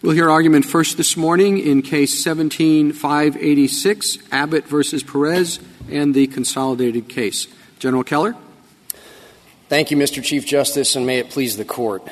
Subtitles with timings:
[0.00, 5.58] We'll hear argument first this morning in Case 17-586, Abbott versus Perez,
[5.90, 7.48] and the consolidated case.
[7.80, 8.36] General Keller?
[9.68, 10.22] Thank you, Mr.
[10.22, 12.06] Chief Justice, and may it please the Court.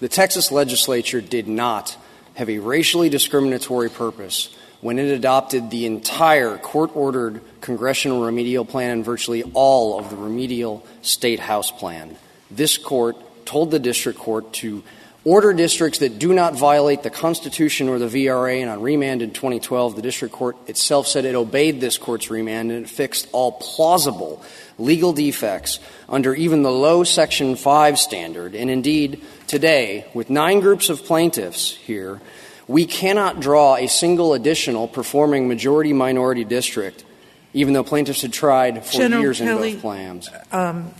[0.00, 1.96] The Texas legislature did not
[2.34, 8.90] have a racially discriminatory purpose when it adopted the entire court ordered congressional remedial plan
[8.90, 12.18] and virtually all of the remedial state house plan.
[12.50, 13.16] This court
[13.46, 14.82] told the district court to
[15.24, 19.32] order districts that do not violate the Constitution or the VRA, and on remand in
[19.32, 23.52] 2012, the district court itself said it obeyed this court's remand and it fixed all
[23.52, 24.42] plausible
[24.78, 25.78] legal defects
[26.08, 28.54] under even the low Section 5 standard.
[28.54, 32.20] And indeed, today, with nine groups of plaintiffs here,
[32.66, 37.04] we cannot draw a single additional performing majority minority district,
[37.52, 40.30] even though plaintiffs had tried for General years Keller, in both plans.
[40.50, 40.94] Um,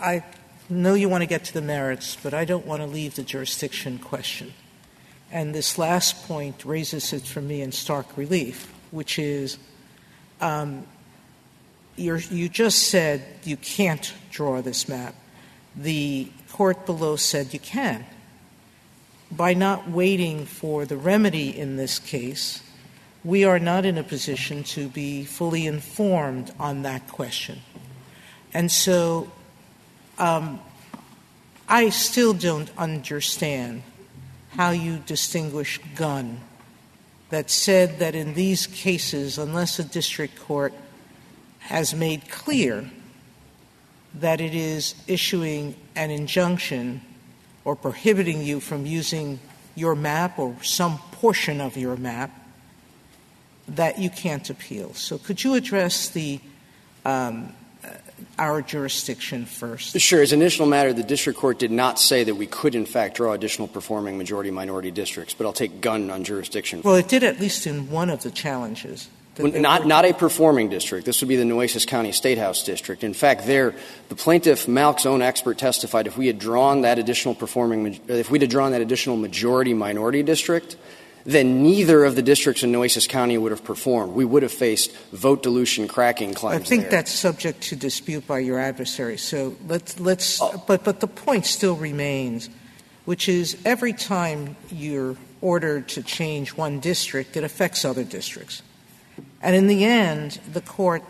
[0.00, 0.24] I
[0.68, 3.22] know you want to get to the merits, but I don't want to leave the
[3.22, 4.52] jurisdiction question.
[5.30, 9.58] And this last point raises it for me in stark relief, which is
[10.40, 10.86] um,
[11.96, 15.14] you just said you can't draw this map.
[15.76, 18.06] The court below said you can.
[19.30, 22.62] By not waiting for the remedy in this case,
[23.24, 27.60] we are not in a position to be fully informed on that question.
[28.54, 29.30] And so
[30.18, 30.60] um,
[31.68, 33.82] I still don't understand
[34.50, 36.40] how you distinguish Gunn
[37.30, 40.72] that said that in these cases, unless a district court
[41.60, 42.90] has made clear
[44.14, 47.02] that it is issuing an injunction
[47.64, 49.38] or prohibiting you from using
[49.74, 52.30] your map or some portion of your map,
[53.68, 54.94] that you can't appeal.
[54.94, 56.40] So could you address the
[57.04, 57.52] um,
[58.38, 59.98] our jurisdiction first?
[60.00, 60.22] Sure.
[60.22, 63.16] As an initial matter, the district court did not say that we could, in fact,
[63.16, 66.82] draw additional performing majority minority districts, but I'll take Gunn on jurisdiction.
[66.84, 69.08] Well, it did at least in one of the challenges.
[69.38, 71.06] Not, not a performing district.
[71.06, 73.04] This would be the Nueces County State House district.
[73.04, 73.74] In fact, there,
[74.08, 78.42] the plaintiff, MALC's own expert, testified if we had drawn that additional performing, if we'd
[78.42, 80.76] have drawn that additional majority minority district,
[81.28, 84.14] then neither of the districts in Nueces County would have performed.
[84.14, 86.62] We would have faced vote dilution cracking claims.
[86.62, 86.92] I think there.
[86.92, 89.18] that's subject to dispute by your adversary.
[89.18, 90.40] So let's let's.
[90.40, 90.64] Oh.
[90.66, 92.48] But but the point still remains,
[93.04, 98.62] which is every time you're ordered to change one district, it affects other districts,
[99.42, 101.02] and in the end, the court,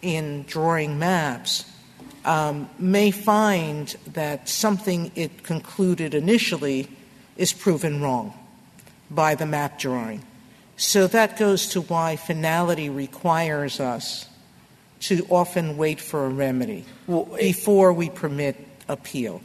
[0.00, 1.66] in drawing maps.
[2.24, 6.88] Um, may find that something it concluded initially
[7.36, 8.32] is proven wrong
[9.14, 10.22] by the map drawing.
[10.76, 14.26] So that goes to why finality requires us
[15.00, 18.56] to often wait for a remedy before we permit
[18.88, 19.42] appeal.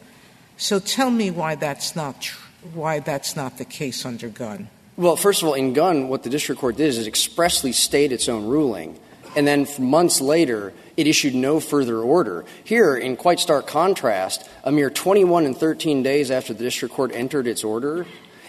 [0.58, 2.40] So tell me why that's not tr-
[2.74, 4.70] why that's not the case under Gunn.
[4.98, 8.12] Well, first of all, in Gunn, what the district court did is it expressly state
[8.12, 9.00] its own ruling,
[9.36, 12.46] and then months later, it issued no further order.
[12.64, 17.12] Here, in quite stark contrast, a mere 21 and 13 days after the district court
[17.14, 18.08] entered its order,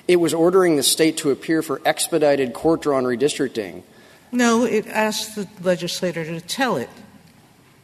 [0.08, 3.82] it was ordering the state to appear for expedited court drawn redistricting.
[4.32, 6.88] No, it asked the legislator to tell it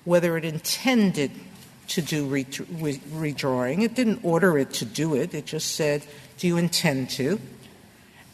[0.04, 1.30] whether it intended
[1.88, 3.82] to do redrawing.
[3.82, 6.02] It didn't order it to do it, it just said,
[6.38, 7.38] Do you intend to?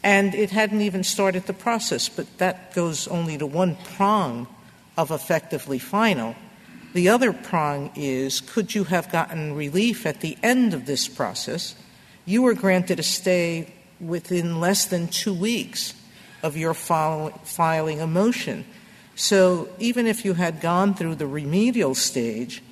[0.03, 4.47] And it hadn't even started the process, but that goes only to one prong
[4.97, 6.37] of effectively final.
[6.95, 11.75] The other prong is could you have gotten relief at the end of this process?
[12.25, 15.95] You were granted a stay within less than two weeks
[16.43, 18.65] of your filing a motion.
[19.15, 22.63] So even if you had gone through the remedial stage,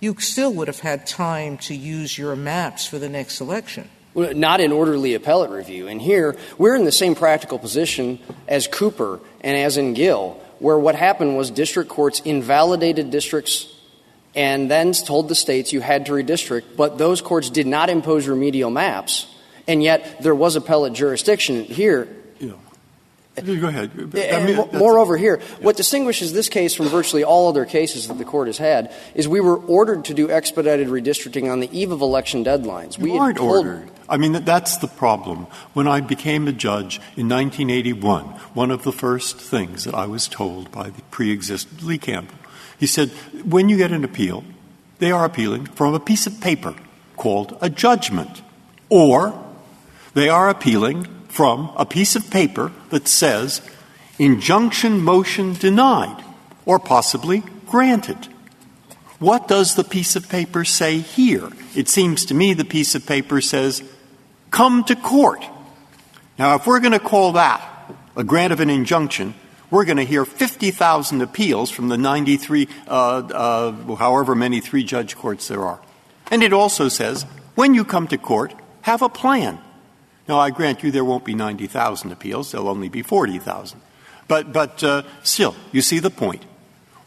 [0.00, 3.88] you still would have had time to use your maps for the next election.
[4.14, 5.88] Well, not in orderly appellate review.
[5.88, 10.78] And here, we're in the same practical position as Cooper and as in Gill, where
[10.78, 13.74] what happened was district courts invalidated districts
[14.34, 18.28] and then told the states you had to redistrict, but those courts did not impose
[18.28, 19.26] remedial maps
[19.68, 22.08] and yet there was appellate jurisdiction here.
[22.40, 22.52] Yeah.
[23.44, 23.92] Go ahead.
[24.16, 28.24] I mean, moreover, here, what distinguishes this case from virtually all other cases that the
[28.24, 32.00] court has had is we were ordered to do expedited redistricting on the eve of
[32.00, 32.98] election deadlines.
[32.98, 33.90] We aren't ordered.
[34.08, 35.46] I mean, that's the problem.
[35.72, 38.24] When I became a judge in 1981,
[38.54, 42.34] one of the first things that I was told by the pre-existing Levin Campbell,
[42.78, 43.10] he said,
[43.44, 44.44] when you get an appeal,
[44.98, 46.74] they are appealing from a piece of paper
[47.16, 48.42] called a judgment
[48.88, 49.44] or
[50.14, 53.60] they are appealing from a piece of paper that says
[54.18, 56.22] injunction motion denied
[56.64, 58.28] or possibly granted.
[59.18, 61.50] What does the piece of paper say here?
[61.74, 63.82] It seems to me the piece of paper says
[64.50, 65.44] come to court.
[66.38, 67.60] Now, if we're going to call that
[68.16, 69.34] a grant of an injunction,
[69.70, 75.16] we're going to hear 50,000 appeals from the 93, uh, uh, however many three judge
[75.16, 75.80] courts there are.
[76.30, 77.24] And it also says
[77.54, 79.58] when you come to court, have a plan.
[80.28, 83.80] Now, I grant you there won't be 90,000 appeals, there'll only be 40,000.
[84.28, 86.44] But, but uh, still, you see the point.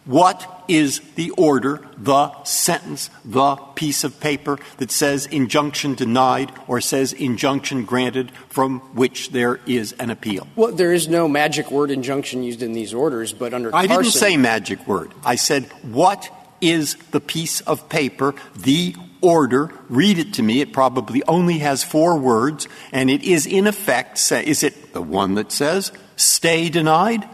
[0.06, 6.82] What is the order, the sentence, the piece of paper that says injunction denied or
[6.82, 10.48] says injunction granted from which there is an appeal?
[10.56, 14.04] Well, there is no magic word injunction used in these orders, but under I Carson,
[14.04, 15.12] didn't say magic word.
[15.24, 16.32] I said what
[16.62, 20.62] is the piece of paper, the order, read it to me.
[20.62, 25.02] It probably only has four words, and it is in effect, say, is it the
[25.02, 27.28] one that says stay denied,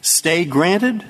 [0.00, 1.04] stay granted,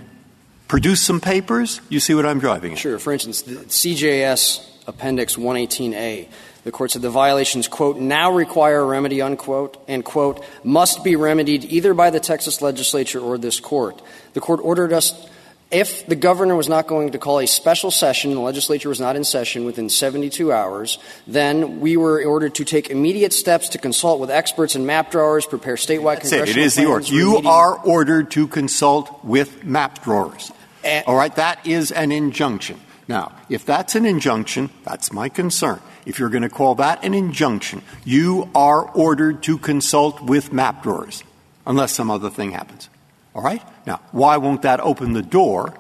[0.68, 1.80] produce some papers?
[1.88, 2.78] You see what I'm driving at?
[2.78, 2.98] Sure.
[2.98, 6.28] For instance, CJS Appendix 118A,
[6.64, 11.14] the court said the violations, quote, now require a remedy, unquote, and, quote, must be
[11.14, 14.02] remedied either by the Texas legislature or this court.
[14.32, 15.28] The court ordered us
[15.76, 19.14] if the governor was not going to call a special session, the legislature was not
[19.14, 24.18] in session within 72 hours, then we were ordered to take immediate steps to consult
[24.18, 26.62] with experts and map drawers, prepare statewide That's congressional it.
[26.62, 27.06] It is the order.
[27.06, 30.50] You are ordered to consult with map drawers.
[30.82, 32.80] And- All right, that is an injunction.
[33.06, 35.80] Now, if that's an injunction, that's my concern.
[36.06, 40.82] If you're going to call that an injunction, you are ordered to consult with map
[40.82, 41.22] drawers,
[41.66, 42.88] unless some other thing happens.
[43.36, 43.62] All right?
[43.86, 45.74] Now, why won't that open the door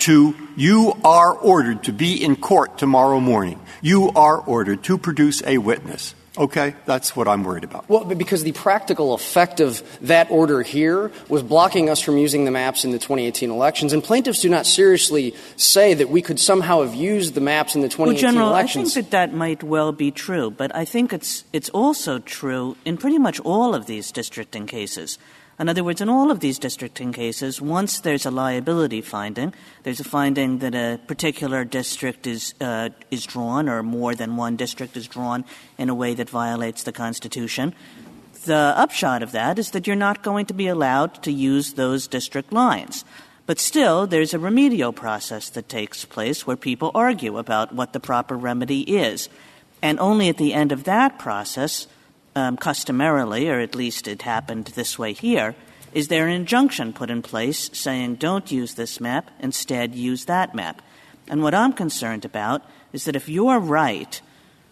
[0.00, 3.60] to you are ordered to be in court tomorrow morning?
[3.82, 6.14] You are ordered to produce a witness.
[6.38, 6.74] Okay?
[6.86, 7.86] That's what I'm worried about.
[7.90, 12.50] Well, because the practical effect of that order here was blocking us from using the
[12.50, 16.80] maps in the 2018 elections, and plaintiffs do not seriously say that we could somehow
[16.80, 18.92] have used the maps in the 2018 Well, General, elections.
[18.92, 22.78] I think that that might well be true, but I think it's it's also true
[22.86, 25.18] in pretty much all of these districting cases.
[25.60, 29.52] In other words, in all of these districting cases, once there's a liability finding,
[29.82, 34.56] there's a finding that a particular district is uh, is drawn, or more than one
[34.56, 35.44] district is drawn
[35.76, 37.74] in a way that violates the Constitution.
[38.46, 42.08] The upshot of that is that you're not going to be allowed to use those
[42.08, 43.04] district lines.
[43.44, 48.00] But still, there's a remedial process that takes place where people argue about what the
[48.00, 49.28] proper remedy is.
[49.82, 51.86] And only at the end of that process,
[52.36, 55.56] Um, customarily, or at least it happened this way here,
[55.92, 60.54] is there an injunction put in place saying don't use this map, instead use that
[60.54, 60.80] map.
[61.28, 62.62] And what I'm concerned about
[62.92, 64.20] is that if you're right,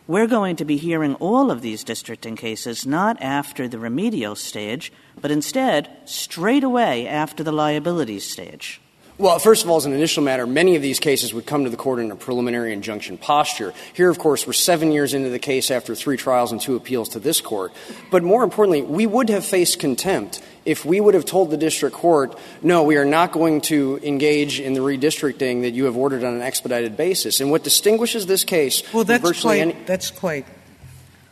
[0.07, 4.93] we're going to be hearing all of these districting cases not after the remedial stage,
[5.21, 8.81] but instead straight away after the liability stage.
[9.19, 11.71] Well, first of all, as an initial matter, many of these cases would come to
[11.71, 13.75] the court in a preliminary injunction posture.
[13.93, 17.09] Here, of course, we're seven years into the case after three trials and two appeals
[17.11, 17.73] to this court.
[18.13, 21.97] But more importantly, we would have faced contempt if we would have told the district
[21.97, 26.23] court, no, we are not going to engage in the redistricting that you have ordered
[26.23, 27.41] on an expedited basis.
[27.41, 30.47] And what distinguishes this case Well, that's virtually quite, any that's quite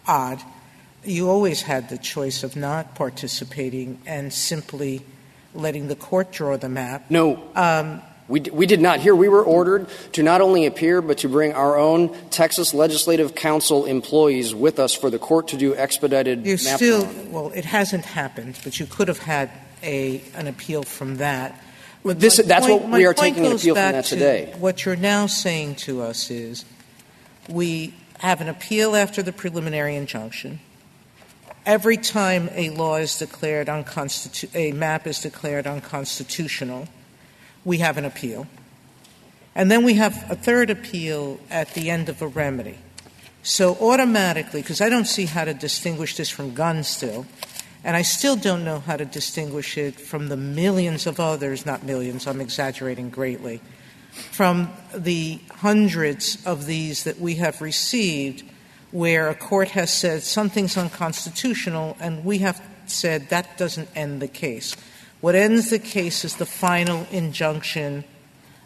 [0.08, 0.42] odd.
[1.04, 5.04] You always had the choice of not participating and simply
[5.56, 7.10] letting the court draw the map.
[7.10, 7.42] No.
[7.54, 8.98] Um, We, d- we did not.
[8.98, 13.36] Here, we were ordered to not only appear, but to bring our own Texas Legislative
[13.36, 17.64] Council employees with us for the court to do expedited You map still, well, it
[17.64, 19.50] hasn't happened, but you could have had
[19.84, 21.62] a, an appeal from that.
[22.02, 24.54] That's what we are taking an appeal from that to today.
[24.58, 26.64] What you're now saying to us is,
[27.48, 30.58] we have an appeal after the preliminary injunction.
[31.66, 36.86] Every time a law is declared unconstitu- a map is declared unconstitutional,
[37.64, 38.46] we have an appeal.
[39.52, 42.78] And then we have a third appeal at the end of a remedy.
[43.42, 47.26] So automatically, because I don't see how to distinguish this from Gunn still,
[47.82, 51.82] and I still don't know how to distinguish it from the millions of others, not
[51.82, 53.60] millions, I'm exaggerating greatly,
[54.30, 58.44] from the hundreds of these that we have received
[58.96, 64.28] where a court has said something's unconstitutional and we have said that doesn't end the
[64.28, 64.74] case.
[65.20, 68.04] What ends the case is the final injunction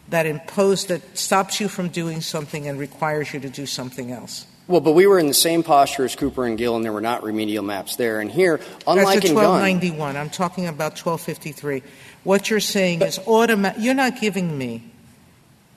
[0.07, 4.47] that imposed that stops you from doing something and requires you to do something else.
[4.69, 7.01] Well, but we were in the same posture as Cooper and Gill, and there were
[7.01, 8.21] not remedial maps there.
[8.21, 10.15] And here, unlike That's in the Gunn, 1291.
[10.15, 11.83] I'm talking about 1253.
[12.23, 13.83] What you're saying is automatic.
[13.83, 14.83] You're not giving me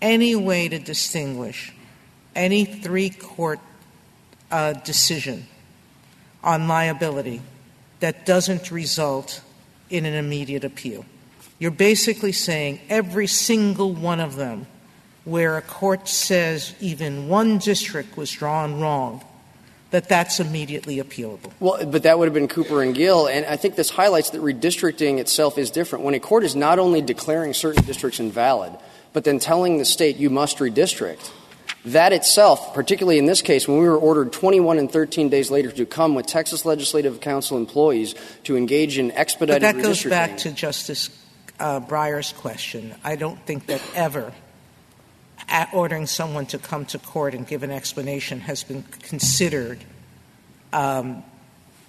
[0.00, 1.73] any way to distinguish
[2.37, 3.58] any three court
[4.51, 5.47] uh, decision
[6.43, 7.41] on liability
[8.01, 9.41] that doesn't result
[9.91, 11.05] in an immediate appeal.
[11.59, 14.67] You're basically saying every single one of them
[15.25, 19.25] where a court says even one district was drawn wrong,
[19.91, 21.53] that that's immediately appealable.
[21.61, 24.43] Well, but that would have been Cooper and Gill, and I think this highlights that
[24.43, 26.05] redistricting itself is different.
[26.05, 28.73] When a court is not only declaring certain districts invalid,
[29.13, 31.31] but then telling the state you must redistrict,
[31.85, 35.71] that itself, particularly in this case, when we were ordered 21 and 13 days later
[35.71, 38.14] to come with Texas Legislative Council employees
[38.45, 41.11] to engage in expedited but that goes back to Justice
[41.61, 42.95] uh, Breyer's question.
[43.05, 44.33] I don't think that ever
[45.73, 49.79] ordering someone to come to court and give an explanation has been considered
[50.73, 51.23] um,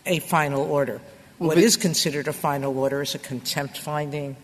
[0.05, 1.01] a final order.
[1.39, 4.35] Well, what is considered a final order is a contempt finding,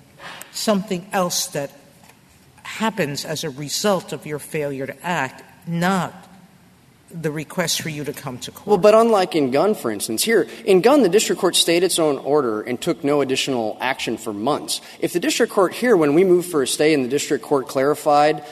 [0.52, 1.72] something else that
[2.78, 6.14] happens as a result of your failure to act, not
[7.14, 8.68] the request for you to come to court.
[8.68, 12.00] Well, but unlike in Gunn, for instance, here, in Gunn, the district court stayed its
[12.00, 14.80] own order and took no additional action for months.
[15.00, 17.68] If the district court here, when we moved for a stay and the district court
[17.68, 18.46] clarified,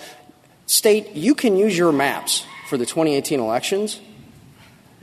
[0.66, 4.02] state, you can use your maps for the 2018 elections,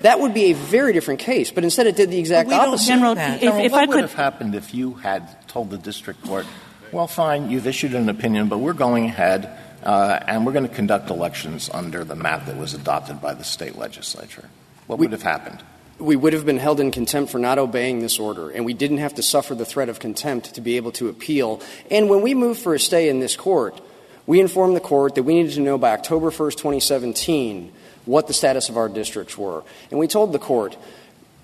[0.00, 1.50] that would be a very different case.
[1.50, 2.86] But instead, it did the exact opposite.
[2.86, 6.22] General, if, if what I could would have happened if you had told the district
[6.22, 6.46] court,
[6.92, 9.50] well, fine, you've issued an opinion, but we're going ahead
[9.82, 13.44] uh, and we're going to conduct elections under the map that was adopted by the
[13.44, 14.48] state legislature.
[14.86, 15.62] What we, would have happened?
[15.98, 18.98] We would have been held in contempt for not obeying this order, and we didn't
[18.98, 21.60] have to suffer the threat of contempt to be able to appeal.
[21.90, 23.80] And when we moved for a stay in this court,
[24.26, 27.72] we informed the court that we needed to know by October 1st, 2017,
[28.06, 29.62] what the status of our districts were.
[29.90, 30.76] And we told the court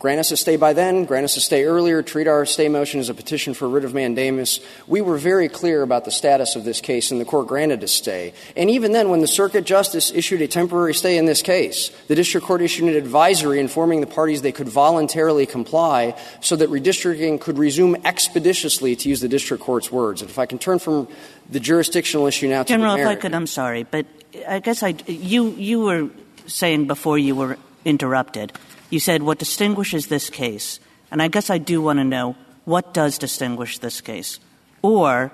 [0.02, 2.98] grant us a stay by then, grant us a stay earlier, treat our stay motion
[2.98, 4.58] as a petition for writ of mandamus.
[4.88, 7.86] We were very clear about the status of this case, and the court granted a
[7.86, 8.34] stay.
[8.56, 12.16] And even then, when the circuit justice issued a temporary stay in this case, the
[12.16, 17.40] district court issued an advisory informing the parties they could voluntarily comply so that redistricting
[17.40, 20.20] could resume expeditiously, to use the district court's words.
[20.20, 21.06] And if I can turn from
[21.48, 24.06] the jurisdictional issue now General, to General, if I could, I'm sorry, but
[24.48, 26.10] I guess I, you, you were
[26.48, 28.52] saying before you were interrupted
[28.92, 30.78] you said what distinguishes this case,
[31.10, 34.38] and I guess I do want to know what does distinguish this case?
[34.82, 35.32] Or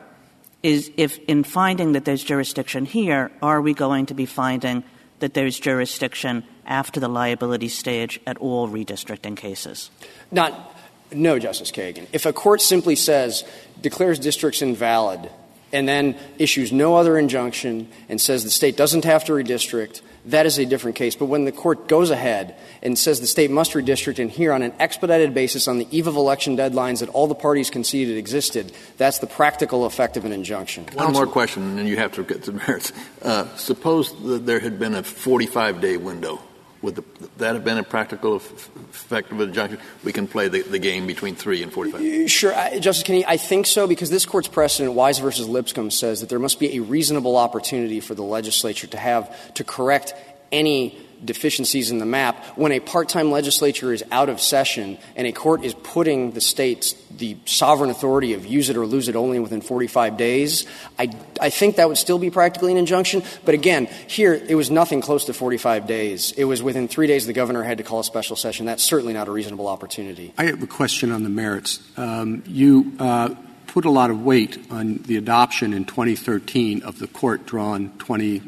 [0.63, 4.85] is if in finding that there's jurisdiction here, are we going to be finding
[5.19, 9.91] that there's jurisdiction after the liability stage at all redistricting cases?
[10.31, 10.77] Not
[11.11, 12.07] no, Justice Kagan.
[12.13, 13.43] If a court simply says
[13.81, 15.31] declares districts invalid
[15.73, 20.47] and then issues no other injunction and says the state doesn't have to redistrict, that
[20.47, 21.17] is a different case.
[21.17, 24.63] But when the court goes ahead and says the state must redistrict and here on
[24.63, 28.73] an expedited basis on the eve of election deadlines that all the parties conceded existed,
[28.97, 30.85] that's the practical effect of an injunction.
[30.95, 32.93] One more question, and then you have to get to merits.
[33.23, 36.41] Uh, suppose that there had been a 45 day window
[36.81, 37.03] would
[37.39, 39.81] that have been a practical effect of an injunction?
[40.05, 42.31] We can play the, the game between 3 and 45.
[42.31, 42.55] Sure.
[42.55, 46.29] I, Justice Kennedy, I think so because this Court's precedent, Wise versus Lipscomb, says that
[46.29, 50.15] there must be a reasonable opportunity for the legislature to have to correct
[50.53, 55.33] any deficiencies in the map when a part-time legislature is out of session and a
[55.33, 59.39] court is putting the states the sovereign authority of use it or lose it only
[59.39, 60.67] within 45 days
[60.99, 61.11] I,
[61.41, 63.23] I think that would still be practically an injunction.
[63.45, 66.33] But again here it was nothing close to 45 days.
[66.37, 68.67] It was within three days the governor had to call a special session.
[68.67, 70.33] That's certainly not a reasonable opportunity.
[70.39, 71.81] I have a question on the merits.
[71.97, 73.35] Um, you uh,
[73.69, 78.43] put a lot of weight on the adoption in 2013 of the court drawn 20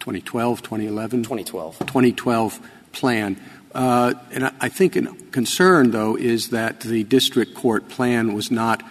[0.00, 1.22] 2012, 2011?
[1.22, 1.78] 2012.
[1.80, 2.60] 2012
[2.92, 3.40] plan.
[3.74, 8.82] Uh, and I think a concern, though, is that the district court plan was not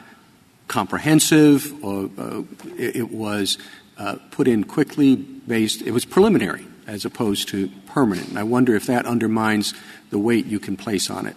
[0.67, 1.83] comprehensive.
[1.83, 2.43] Or, uh,
[2.77, 3.57] it, was
[3.97, 8.29] uh, put in quickly based, it was preliminary as opposed to permanent.
[8.29, 9.73] And I wonder if that undermines
[10.09, 11.35] the weight you can place on it.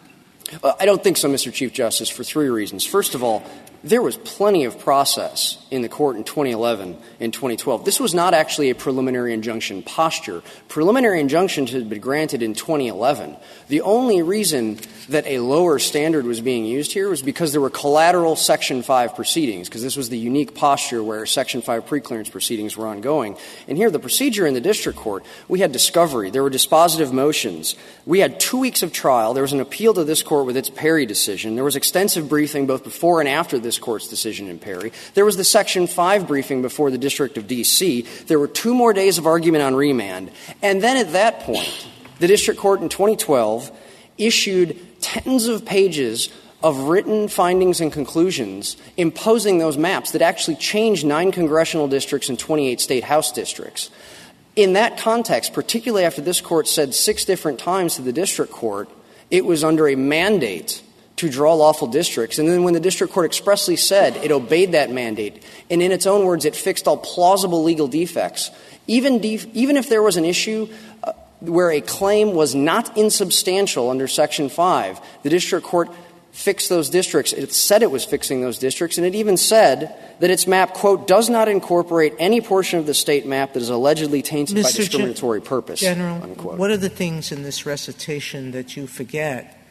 [0.63, 1.53] I don't think so, Mr.
[1.53, 2.85] Chief Justice, for three reasons.
[2.85, 3.43] First of all,
[3.83, 7.85] there was plenty of process in the court in 2011 and 2012.
[7.85, 10.43] This was not actually a preliminary injunction posture.
[10.69, 13.37] Preliminary injunctions had been granted in 2011.
[13.69, 14.79] The only reason
[15.09, 19.15] that a lower standard was being used here was because there were collateral Section 5
[19.15, 23.37] proceedings, because this was the unique posture where Section 5 preclearance proceedings were ongoing.
[23.67, 27.75] And here, the procedure in the district court, we had discovery, there were dispositive motions,
[28.07, 30.71] we had two weeks of trial, there was an appeal to this court with its
[30.71, 34.93] Perry decision, there was extensive briefing both before and after this court's decision in Perry,
[35.15, 38.93] there was the Section 5 briefing before the District of D.C., there were two more
[38.93, 40.31] days of argument on remand,
[40.61, 43.71] and then at that point, the district court in 2012
[44.19, 46.29] issued tens of pages
[46.63, 52.39] of written findings and conclusions imposing those maps that actually changed nine congressional districts and
[52.39, 53.91] 28 state house districts.
[54.57, 58.91] In that context, particularly after this court said six different times to the district court
[59.31, 60.83] it was under a mandate
[61.17, 62.39] to draw lawful districts.
[62.39, 66.07] And then when the district court expressly said it obeyed that mandate, and in its
[66.07, 68.51] own words, it fixed all plausible legal defects,
[68.87, 70.69] even, def- even if there was an issue
[71.05, 75.89] uh, where a claim was not insubstantial under Section 5, the district court
[76.33, 77.33] fixed those districts.
[77.33, 81.07] It said it was fixing those districts, and it even said that its map, quote,
[81.07, 84.63] does not incorporate any portion of the state map that is allegedly tainted Mr.
[84.65, 85.79] by discriminatory purpose.
[85.79, 86.59] General, unquote.
[86.59, 89.64] one of the things in this recitation that you forget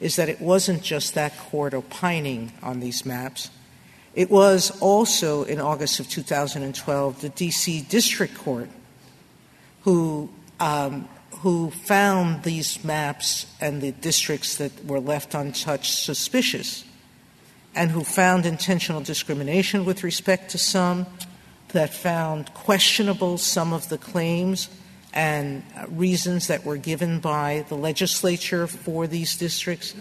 [0.00, 3.50] is that it wasn't just that court opining on these maps.
[4.14, 7.82] It was also, in August of 2012, the D.C.
[7.82, 8.68] District Court
[9.84, 11.08] who um,
[11.40, 16.84] who found these maps and the districts that were left untouched suspicious,
[17.74, 21.06] and who found intentional discrimination with respect to some,
[21.68, 24.68] that found questionable some of the claims
[25.14, 29.94] and reasons that were given by the legislature for these districts.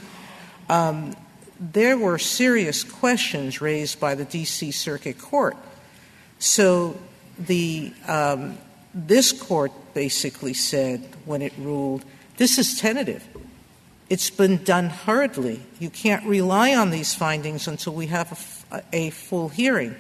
[0.68, 1.16] Um,
[1.60, 4.72] there were serious questions raised by the D.C.
[4.72, 5.56] Circuit Court.
[6.40, 7.00] So
[7.38, 8.58] the um,
[8.94, 12.04] this court basically said when it ruled
[12.38, 13.24] this is tentative.
[14.10, 15.62] It's been done hurriedly.
[15.80, 18.32] You can't rely on these findings until we have
[18.92, 19.96] a full hearing.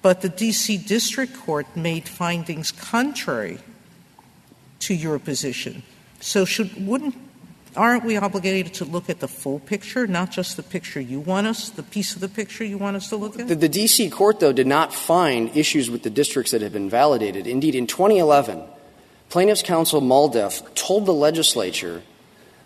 [0.00, 0.78] But the D.C.
[0.78, 3.58] District Court made findings contrary
[4.80, 5.82] to your position.
[6.20, 7.14] So should wouldn't
[7.76, 11.46] aren't we obligated to look at the full picture, not just the picture you want
[11.46, 13.48] us, the piece of the picture you want us to look at?
[13.48, 14.10] The, the D.C.
[14.10, 17.46] court, though, did not find issues with the districts that had been validated.
[17.46, 18.62] Indeed, in 2011,
[19.28, 22.02] plaintiffs' counsel MALDEF told the legislature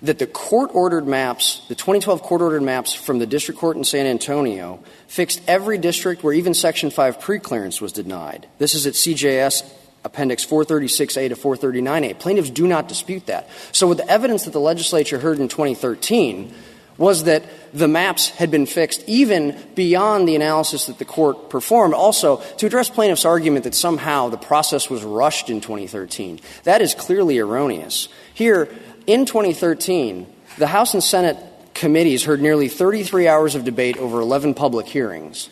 [0.03, 3.85] that the court ordered maps, the 2012 court ordered maps from the district court in
[3.85, 8.49] San Antonio, fixed every district where even Section 5 preclearance was denied.
[8.59, 9.63] This is at CJS
[10.05, 12.19] Appendix 436A to 439A.
[12.19, 13.49] Plaintiffs do not dispute that.
[13.71, 16.53] So, with the evidence that the legislature heard in 2013
[16.99, 17.43] was that
[17.73, 21.95] the maps had been fixed even beyond the analysis that the court performed.
[21.95, 26.95] Also, to address plaintiffs' argument that somehow the process was rushed in 2013, that is
[26.95, 28.09] clearly erroneous.
[28.35, 28.69] Here,
[29.07, 30.27] in 2013,
[30.59, 31.39] the House and Senate
[31.75, 35.49] committees heard nearly 33 hours of debate over 11 public hearings.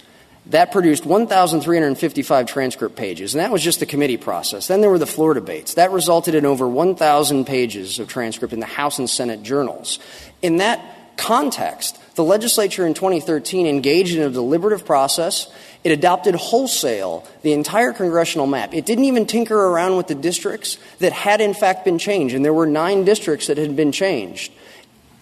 [0.50, 4.66] That produced 1,355 transcript pages, and that was just the committee process.
[4.66, 5.74] Then there were the floor debates.
[5.74, 10.00] That resulted in over 1,000 pages of transcript in the House and Senate journals.
[10.42, 10.80] In that
[11.16, 15.52] context, the legislature in 2013 engaged in a deliberative process.
[15.84, 18.74] It adopted wholesale the entire congressional map.
[18.74, 22.44] It didn't even tinker around with the districts that had in fact been changed, and
[22.44, 24.52] there were nine districts that had been changed.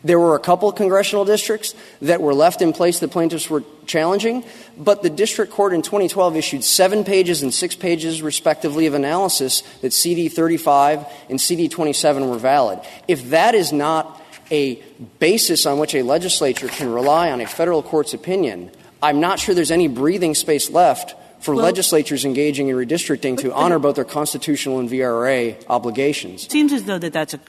[0.05, 4.45] There were a couple congressional districts that were left in place that plaintiffs were challenging,
[4.77, 9.63] but the district court in 2012 issued seven pages and six pages, respectively, of analysis
[9.83, 12.81] that CD 35 and CD 27 were valid.
[13.09, 14.77] If that is not a
[15.19, 18.71] basis on which a legislature can rely on a federal court's opinion,
[19.03, 23.79] I'm not sure there's any breathing space left for legislatures engaging in redistricting to honor
[23.79, 26.45] both their constitutional and VRA obligations.
[26.45, 27.41] It seems as though that that's a,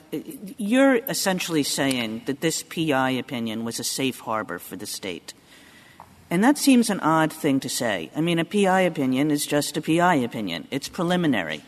[0.56, 5.34] you're essentially saying that this PI opinion was a safe harbor for the state.
[6.30, 8.10] And that seems an odd thing to say.
[8.14, 10.68] I mean, a PI opinion is just a PI opinion.
[10.70, 11.62] It's preliminary.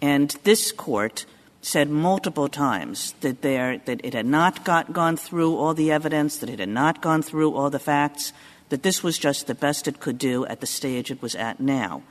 [0.00, 1.26] And this court
[1.60, 6.38] said multiple times that there that it had not got, gone through all the evidence,
[6.38, 8.32] that it had not gone through all the facts,
[8.70, 11.60] that this was just the best it could do at the stage it was at
[11.60, 12.02] now.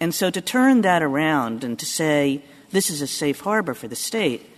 [0.00, 3.88] And so to turn that around and to say this is a safe harbor for
[3.88, 4.48] the state,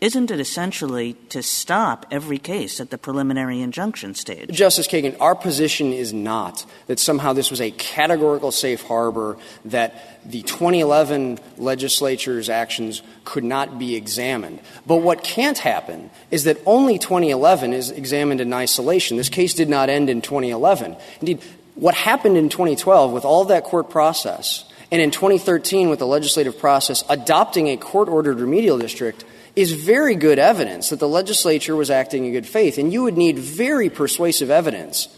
[0.00, 4.50] isn't it essentially to stop every case at the preliminary injunction stage?
[4.50, 10.20] Justice Kagan, our position is not that somehow this was a categorical safe harbor, that
[10.28, 14.60] the 2011 legislature's actions could not be examined.
[14.86, 19.16] But what can't happen is that only 2011 is examined in isolation.
[19.16, 20.96] This case did not end in 2011.
[21.20, 21.42] Indeed,
[21.76, 26.58] what happened in 2012 with all that court process and in 2013 with the legislative
[26.58, 29.24] process adopting a court ordered remedial district
[29.56, 32.78] is very good evidence that the legislature was acting in good faith.
[32.78, 35.08] And you would need very persuasive evidence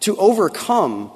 [0.00, 1.12] to overcome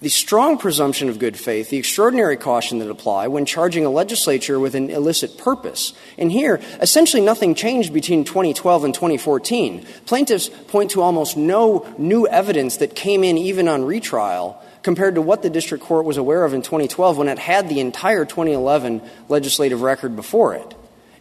[0.00, 4.58] the strong presumption of good faith, the extraordinary caution that apply when charging a legislature
[4.58, 5.92] with an illicit purpose.
[6.16, 9.84] And here, essentially nothing changed between 2012 and 2014.
[10.06, 15.22] Plaintiffs point to almost no new evidence that came in even on retrial compared to
[15.22, 19.02] what the district court was aware of in 2012 when it had the entire 2011
[19.28, 20.74] legislative record before it.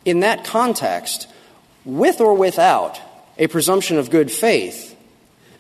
[0.10, 1.28] In that context,
[1.86, 3.00] with or without
[3.38, 4.98] a presumption of good faith,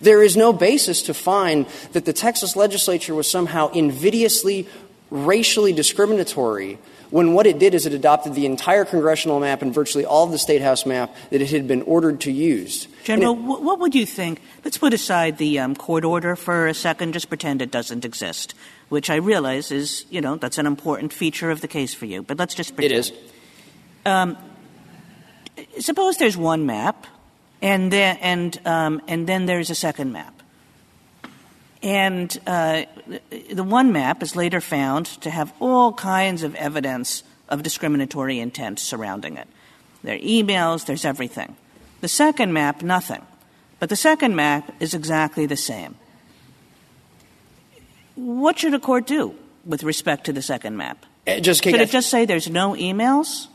[0.02, 4.68] there is no basis to find that the Texas legislature was somehow invidiously,
[5.12, 6.80] racially discriminatory
[7.12, 10.32] when what it did is it adopted the entire congressional map and virtually all of
[10.32, 12.88] the state house map that it had been ordered to use.
[13.04, 14.42] General, it, what would you think?
[14.66, 18.56] Let's put aside the um, court order for a second, just pretend it doesn't exist,
[18.90, 22.24] which I realize is, you know, that's an important feature of the case for you,
[22.24, 22.94] but let's just pretend.
[22.94, 23.12] It is.
[24.10, 24.38] Um,
[25.80, 27.06] suppose there's one map,
[27.62, 30.34] and then, and, um, and then there's a second map.
[31.82, 32.84] And uh,
[33.52, 38.80] the one map is later found to have all kinds of evidence of discriminatory intent
[38.80, 39.48] surrounding it.
[40.04, 41.56] There are emails, there's everything.
[42.02, 43.22] The second map, nothing.
[43.80, 45.96] But the second map is exactly the same.
[48.16, 51.06] What should a court do with respect to the second map?
[51.26, 53.48] Uh, Just Should it just say there's no emails?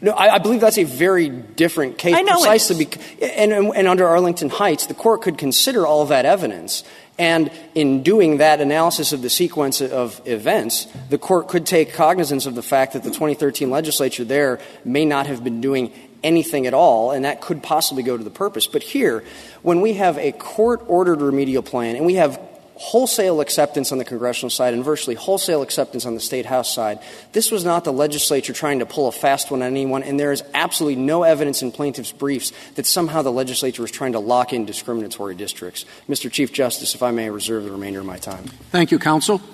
[0.00, 2.14] No, I, I believe that's a very different case.
[2.14, 2.88] I know precisely
[3.22, 6.84] and, under Arlington Heights, the court could consider all of that evidence.
[7.18, 12.44] And in doing that analysis of the sequence of events, the court could take cognizance
[12.44, 16.74] of the fact that the 2013 legislature there may not have been doing anything at
[16.74, 18.66] all, and that could possibly go to the purpose.
[18.66, 19.24] But here,
[19.62, 22.38] when we have a court ordered remedial plan and we have
[22.76, 26.98] wholesale acceptance on the congressional side and virtually wholesale acceptance on the state house side.
[27.32, 30.32] This was not the legislature trying to pull a fast one on anyone, and there
[30.32, 34.52] is absolutely no evidence in plaintiffs' briefs that somehow the legislature was trying to lock
[34.52, 35.84] in discriminatory districts.
[36.08, 36.30] Mr.
[36.30, 38.44] Chief Justice, if I may reserve the remainder of my time.
[38.70, 39.40] Thank you, counsel.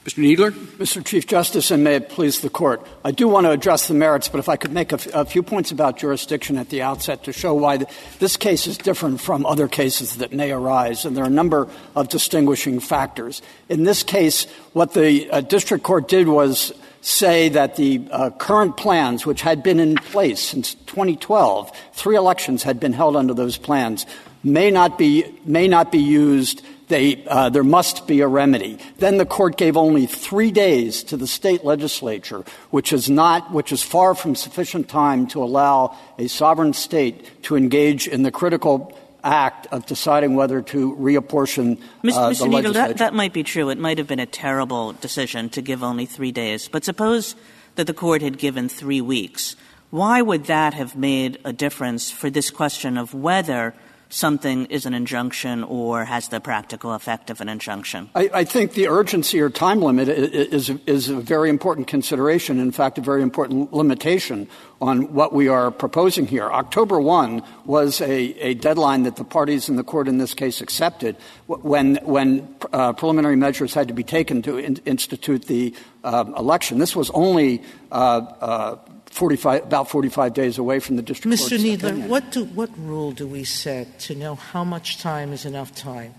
[0.05, 0.21] Mr.
[0.21, 0.51] Kneedler?
[0.51, 1.05] Mr.
[1.05, 4.29] Chief Justice, and may it please the Court, I do want to address the merits,
[4.29, 7.23] but if I could make a, f- a few points about jurisdiction at the outset
[7.25, 7.89] to show why th-
[8.19, 11.69] this case is different from other cases that may arise, and there are a number
[11.95, 13.43] of distinguishing factors.
[13.69, 18.77] In this case, what the uh, district court did was say that the uh, current
[18.77, 23.57] plans, which had been in place since 2012, three elections had been held under those
[23.57, 24.05] plans,
[24.43, 26.61] may not be, may not be used
[26.93, 28.79] they, uh, there must be a remedy.
[28.99, 33.73] Then the court gave only three days to the state legislature, which is not, which
[33.73, 38.97] is far from sufficient time to allow a sovereign state to engage in the critical
[39.25, 42.39] act of deciding whether to reapportion uh, Mr.
[42.39, 42.73] the Kneedler, legislature.
[42.73, 43.71] that, that might be true.
[43.71, 46.69] It might have been a terrible decision to give only three days.
[46.69, 47.37] But suppose
[47.77, 49.57] that the court had given three weeks.
[49.91, 53.75] Why would that have made a difference for this question of whether
[54.13, 58.11] something is an injunction or has the practical effect of an injunction?
[58.15, 62.99] I, think the urgency or time limit is, is a very important consideration, in fact,
[62.99, 64.49] a very important limitation
[64.81, 66.51] on what we are proposing here.
[66.51, 71.17] October 1 was a, deadline that the parties in the court in this case accepted
[71.47, 76.79] when, when uh, preliminary measures had to be taken to in, institute the uh, election.
[76.79, 78.77] This was only uh,
[79.13, 81.51] 45, about 45 days away from the district Mr.
[81.51, 82.09] court's opinion.
[82.09, 86.15] what, do, what rule do we set to know how much time is enough time?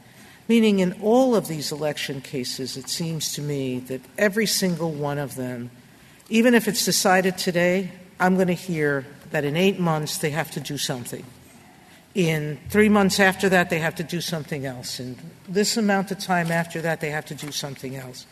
[0.48, 5.18] Meaning, in all of these election cases, it seems to me that every single one
[5.18, 5.72] of them,
[6.30, 10.52] even if it's decided today, I'm going to hear that in eight months they have
[10.52, 11.26] to do something.
[12.14, 15.00] In three months after that, they have to do something else.
[15.00, 15.18] In
[15.50, 18.28] this amount of time after that, they have to do something else.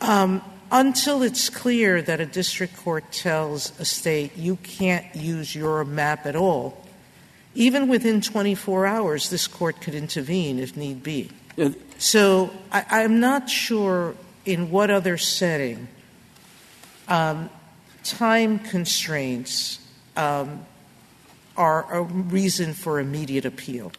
[0.00, 5.84] Um, until it's clear that a district court tells a state you can't use your
[5.84, 6.84] map at all,
[7.54, 11.30] even within 24 hours, this court could intervene if need be.
[11.58, 15.88] Uh, So I, I'm not sure in what other setting
[17.08, 17.48] um,
[18.04, 19.78] time constraints
[20.16, 20.66] um,
[21.56, 23.92] are a reason for immediate appeal.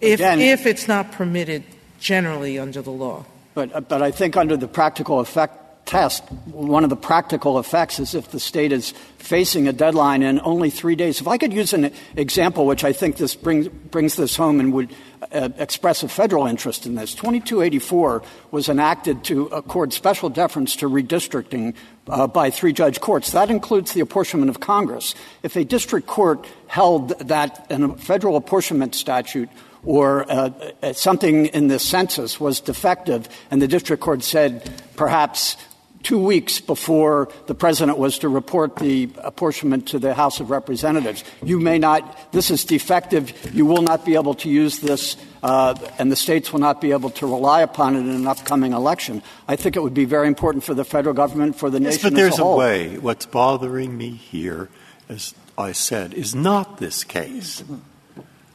[0.00, 1.64] If, again- if it's not permitted
[1.98, 3.24] generally under the law.
[3.54, 5.61] But, but I think under the practical effect
[5.92, 10.40] test, one of the practical effects is if the state is facing a deadline in
[10.40, 11.20] only three days.
[11.20, 14.72] If I could use an example, which I think this brings, brings this home and
[14.72, 14.90] would
[15.30, 17.14] uh, express a federal interest in this.
[17.14, 21.74] 2284 was enacted to accord special deference to redistricting
[22.08, 23.32] uh, by three judge courts.
[23.32, 25.14] That includes the apportionment of Congress.
[25.42, 29.50] If a district court held that a federal apportionment statute
[29.84, 30.50] or uh,
[30.82, 35.56] uh, something in the census was defective, and the district court said perhaps
[36.02, 41.24] two weeks before the president was to report the apportionment to the House of Representatives,
[41.42, 45.74] you may not, this is defective, you will not be able to use this, uh,
[45.98, 49.22] and the states will not be able to rely upon it in an upcoming election.
[49.48, 52.10] I think it would be very important for the federal government, for the Yes, nation
[52.10, 52.58] but there's a whole.
[52.58, 52.98] way.
[52.98, 54.68] What's bothering me here,
[55.08, 57.62] as I said, is not this case.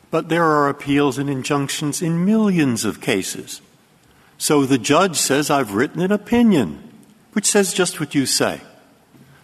[0.09, 3.61] But there are appeals and injunctions in millions of cases.
[4.37, 6.86] So the judge says, I've written an opinion,
[7.37, 8.59] which says just what you say.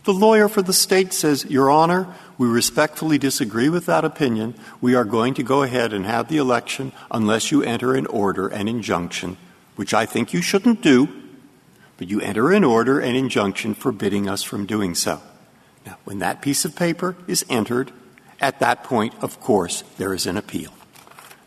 [0.06, 2.08] The lawyer for the state says, Your Honor,
[2.40, 4.56] we respectfully disagree with that opinion.
[4.82, 8.48] We are going to go ahead and have the election unless you enter an order
[8.48, 9.38] and injunction,
[9.76, 11.08] which I think you shouldn't do,
[11.98, 15.22] but you enter an order and injunction forbidding us from doing so.
[15.86, 17.92] Now, when that piece of paper is entered
[18.42, 20.74] At that point, of course, there is an appeal.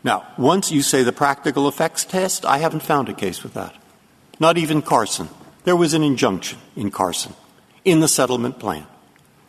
[0.01, 3.75] Now, once you say the practical effects test, I haven't found a case with that.
[4.39, 5.27] Not even Carson.
[5.67, 7.33] There was an injunction in Carson
[7.83, 8.87] in the settlement plan.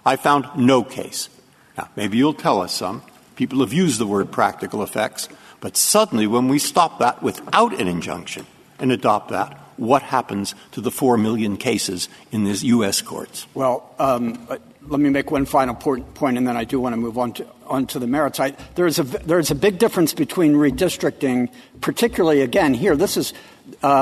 [0.04, 1.28] I found no case.
[1.76, 3.02] Now, maybe you'll tell us some.
[3.36, 5.28] People have used the word practical effects.
[5.60, 8.46] But suddenly, when we stop that without an injunction
[8.80, 13.00] and adopt that, what happens to the 4 million cases in the U.S.
[13.00, 13.46] courts?
[13.54, 14.44] Well, um,
[14.88, 17.46] let me make one final point, and then I do want to move on to,
[17.68, 18.40] on to the merits.
[18.40, 23.16] I, there, is a, there is a big difference between redistricting, particularly, again, here, this
[23.16, 23.32] is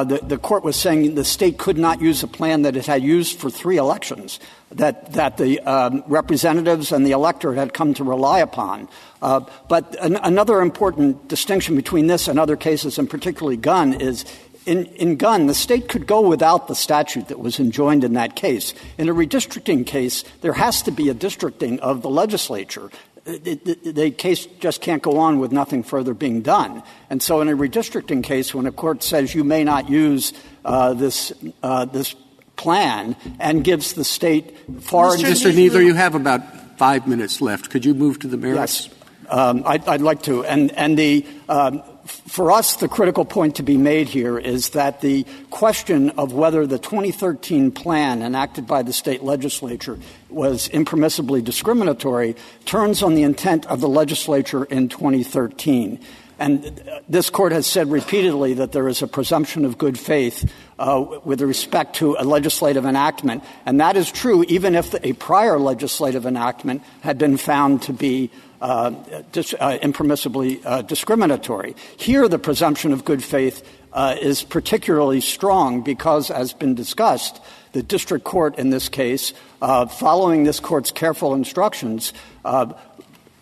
[0.04, 3.02] the, the court was saying the state could not use a plan that it had
[3.02, 8.40] used for three elections, that, the um, representatives and the electorate had come to rely
[8.40, 8.88] upon.
[9.22, 14.24] Uh, but an, another important distinction between this and other cases, and particularly Gunn, is
[14.66, 18.34] in, in Gunn, the state could go without the statute that was enjoined in that
[18.34, 18.74] case.
[18.98, 22.90] In a redistricting case, there has to be a districting of the legislature.
[23.26, 26.84] The, case just can't go on with nothing further being done.
[27.10, 30.32] And so, in a redistricting case, when a court says you may not use
[30.64, 32.14] uh, this uh, this
[32.54, 35.50] plan and gives the state far Mr.
[35.50, 35.52] Mr.
[35.52, 37.68] Kneedler, you have about five minutes left.
[37.70, 38.86] Could you move to the merits?
[38.86, 38.94] Yes,
[39.28, 40.44] um, I'd, I'd, like to.
[40.44, 45.00] And and the um, for us, the critical point to be made here is that
[45.00, 52.36] the question of whether the 2013 plan enacted by the state legislature was impermissibly discriminatory
[52.64, 56.00] turns on the intent of the legislature in 2013.
[56.38, 61.20] And this court has said repeatedly that there is a presumption of good faith uh,
[61.24, 63.42] with respect to a legislative enactment.
[63.64, 68.30] And that is true even if a prior legislative enactment had been found to be
[68.60, 71.76] impermissibly uh, discriminatory.
[71.96, 77.40] Here, the presumption of good faith uh, is particularly strong because, as been discussed,
[77.72, 82.12] the district court in this case, uh, following this court's careful instructions,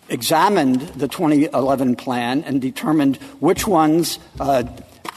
[0.09, 4.63] examined the 2011 plan and determined which ones uh,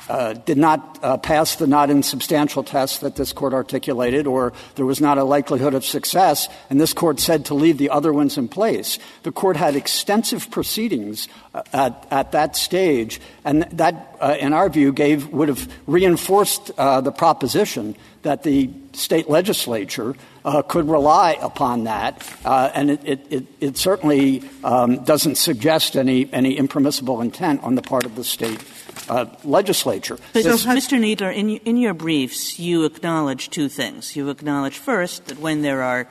[0.09, 5.01] did not uh, pass the not insubstantial test that this court articulated, or there was
[5.01, 8.49] not a likelihood of success, and this court said to leave the other ones in
[8.49, 8.99] place.
[9.23, 14.69] The court had extensive proceedings uh, at, at that stage, and that, uh, in our
[14.69, 21.37] view, gave would have reinforced uh, the proposition that the state legislature uh, could rely
[21.41, 27.83] upon that, uh, and it, certainly um, doesn't suggest any, any impermissible intent on the
[27.83, 28.78] part of the state uh,
[29.09, 30.19] Uh, legislature.
[30.35, 30.99] But, Mr.
[30.99, 34.15] Kneedler, in, in your briefs, you acknowledge two things.
[34.17, 36.09] You acknowledge first that when there are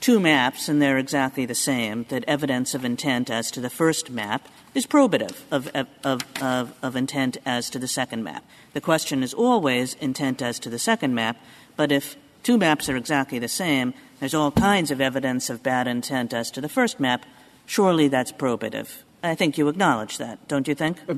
[0.00, 4.10] two maps and they're exactly the same, that evidence of intent as to the first
[4.10, 5.68] map is probative of,
[6.04, 8.44] of, of, of, intent as to the second map.
[8.72, 11.36] The question is always intent as to the second map,
[11.76, 15.88] but if two maps are exactly the same, there's all kinds of evidence of bad
[15.88, 17.24] intent as to the first map,
[17.66, 19.02] surely that's probative.
[19.22, 20.98] I think you acknowledge that, don't you think?
[21.08, 21.14] Uh,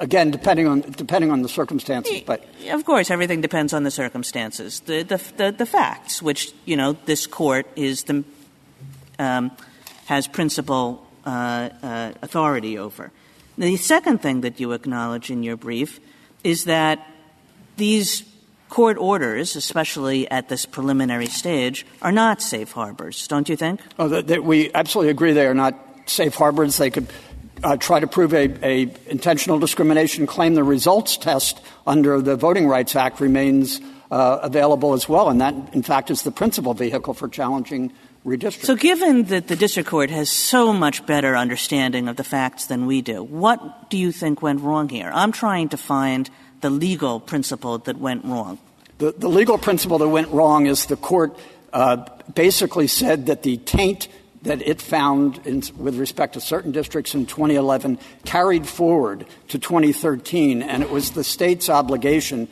[0.00, 4.80] Again, depending on depending on the circumstances, but of course, everything depends on the circumstances,
[4.80, 8.22] the the the, the facts, which you know this court is the
[9.18, 9.50] um,
[10.06, 13.10] has principal uh, uh, authority over.
[13.58, 15.98] The second thing that you acknowledge in your brief
[16.44, 17.04] is that
[17.76, 18.22] these
[18.68, 23.80] court orders, especially at this preliminary stage, are not safe harbors, don't you think?
[23.98, 25.74] Oh, that we absolutely agree they are not
[26.06, 26.76] safe harbors.
[26.76, 27.08] They could
[27.78, 32.96] try to prove a, a, intentional discrimination claim, the results test under the Voting Rights
[32.96, 37.28] Act remains uh, available as well, and that, in fact, is the principal vehicle for
[37.28, 37.92] challenging
[38.24, 38.64] redistricting.
[38.64, 42.86] So, given that the district court has so much better understanding of the facts than
[42.86, 45.10] we do, what do you think went wrong here?
[45.12, 46.28] I'm trying to find
[46.60, 48.58] the legal principle that went wrong.
[48.98, 51.38] The, the legal principle that went wrong is the court
[51.72, 54.08] uh, basically said that the taint
[54.48, 60.62] that it found in, with respect to certain districts in 2011 carried forward to 2013,
[60.62, 62.48] and it was the state's obligation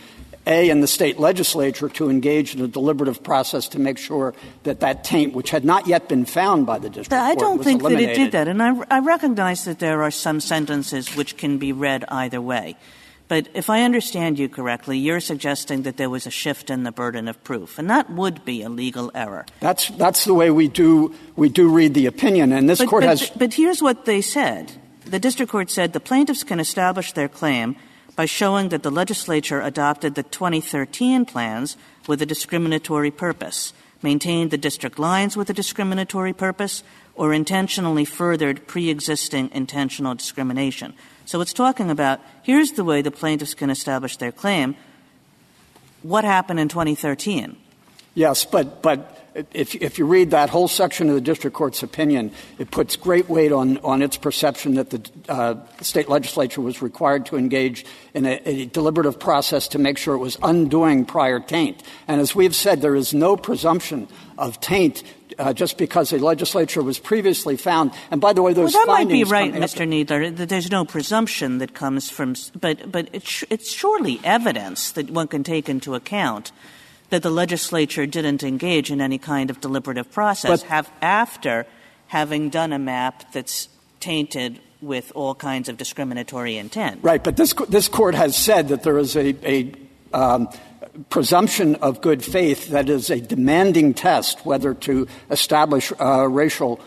[0.46, 4.32] a, and the state legislature to engage in a deliberative process to make sure
[4.62, 7.64] that that taint, which had not yet been found by the district I court, don't
[7.64, 8.08] think eliminated.
[8.08, 11.58] that it did that, and I, I recognize that there are some sentences which can
[11.58, 12.76] be read either way.
[13.28, 16.92] But if I understand you correctly, you're suggesting that there was a shift in the
[16.92, 19.46] burden of proof, and that would be a legal error.
[19.60, 23.02] That's, that's the way we do, we do read the opinion, and this but, court
[23.02, 23.30] but, has.
[23.30, 24.72] But here's what they said.
[25.04, 27.76] The district court said the plaintiffs can establish their claim
[28.14, 34.58] by showing that the legislature adopted the 2013 plans with a discriminatory purpose, maintained the
[34.58, 36.82] district lines with a discriminatory purpose,
[37.14, 40.94] or intentionally furthered pre-existing intentional discrimination.
[41.26, 44.76] So it's talking about here's the way the plaintiffs can establish their claim.
[46.02, 47.56] What happened in 2013?
[48.14, 49.15] Yes, but but
[49.52, 53.28] if, if you read that whole section of the district court's opinion, it puts great
[53.28, 58.24] weight on, on its perception that the uh, state legislature was required to engage in
[58.24, 61.82] a, deliberative process to make sure it was undoing prior taint.
[62.08, 65.02] And as we've said, there is no presumption of taint
[65.38, 67.92] uh, just because a legislature was previously found.
[68.10, 69.86] And by the way, those well, that might be right, Mr.
[69.86, 70.34] Kneedler.
[70.34, 72.80] That there's no presumption that comes from, but
[73.12, 76.52] it's surely evidence that one can take into account
[77.10, 81.66] that the legislature didn't engage in any kind of deliberative process have after
[82.08, 83.68] having done a map that's
[84.00, 87.00] tainted with all kinds of discriminatory intent.
[87.02, 89.72] Right, but this this court has said that there is a, a
[90.12, 90.48] um,
[91.10, 96.80] presumption of good faith that is a demanding test whether to establish uh, racial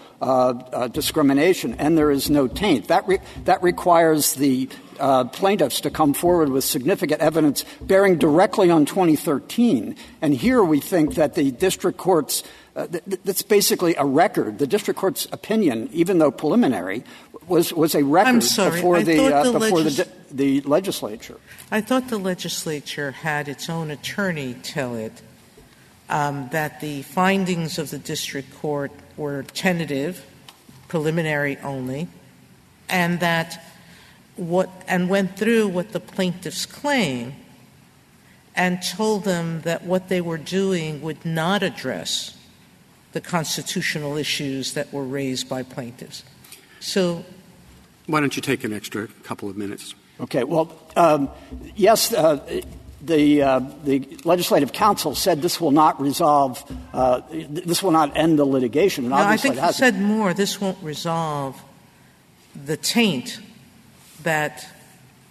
[0.92, 2.88] discrimination, and there is no taint.
[2.88, 8.70] That, re- that requires the uh, plaintiffs to come forward with significant evidence bearing directly
[8.70, 9.96] on 2013.
[10.22, 12.44] And here we think that the district court's
[12.76, 14.60] uh, th- that's basically a record.
[14.60, 17.04] The district court's opinion, even though preliminary,
[17.48, 19.98] was, was a record before, the, uh, the, before legis-
[20.32, 21.38] the, the legislature.
[21.72, 25.22] I thought the legislature had its own attorney tell it
[26.10, 30.26] um, that the findings of the district court were tentative,
[30.88, 32.08] preliminary only,
[32.88, 33.62] and that
[34.38, 37.36] what and went through what the plaintiffs claim
[38.56, 42.38] and told them that what they were doing would not address
[43.12, 46.24] the constitutional issues that were raised by plaintiffs.
[46.80, 47.26] So
[48.08, 49.94] why don't you take an extra couple of minutes?
[50.20, 50.44] Okay.
[50.44, 51.30] Well, um,
[51.76, 52.62] yes, uh,
[53.02, 58.38] the, uh, the legislative council said this will not resolve, uh, this will not end
[58.38, 59.06] the litigation.
[59.06, 60.34] And no, I think he said more.
[60.34, 61.62] This won't resolve
[62.66, 63.40] the taint
[64.24, 64.68] that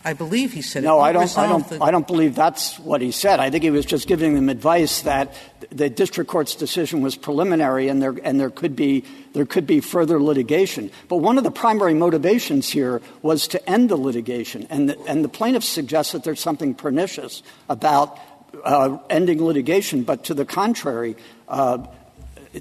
[0.08, 0.84] I believe he said.
[0.84, 1.36] No, I don't.
[1.36, 1.68] I don't.
[1.68, 3.40] The, I don't believe that's what he said.
[3.40, 5.34] I think he was just giving them advice that
[5.70, 9.80] the district court's decision was preliminary, and there and there could be there could be
[9.80, 10.90] further litigation.
[11.08, 15.22] But one of the primary motivations here was to end the litigation, and the, and
[15.22, 18.18] the plaintiffs suggest that there's something pernicious about
[18.64, 20.04] uh, ending litigation.
[20.04, 21.16] But to the contrary.
[21.48, 21.86] Uh,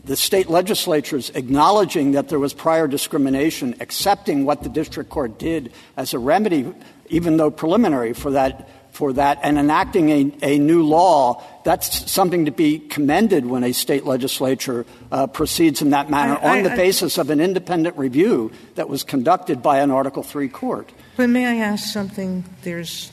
[0.03, 5.71] the state legislatures acknowledging that there was prior discrimination, accepting what the district court did
[5.95, 6.73] as a remedy
[7.09, 12.45] even though preliminary for that, for that and enacting a, a new law, that's something
[12.45, 17.17] to be commended when a state legislature uh, proceeds in that manner on the basis
[17.17, 20.91] of an independent review that was conducted by an Article three court.
[21.15, 22.43] But may I ask something?
[22.63, 23.11] There's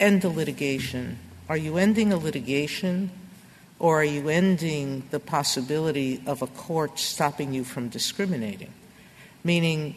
[0.00, 1.18] end the litigation.
[1.48, 3.10] Are you ending a litigation
[3.78, 8.72] or are you ending the possibility of a court stopping you from discriminating?
[9.44, 9.94] Meaning,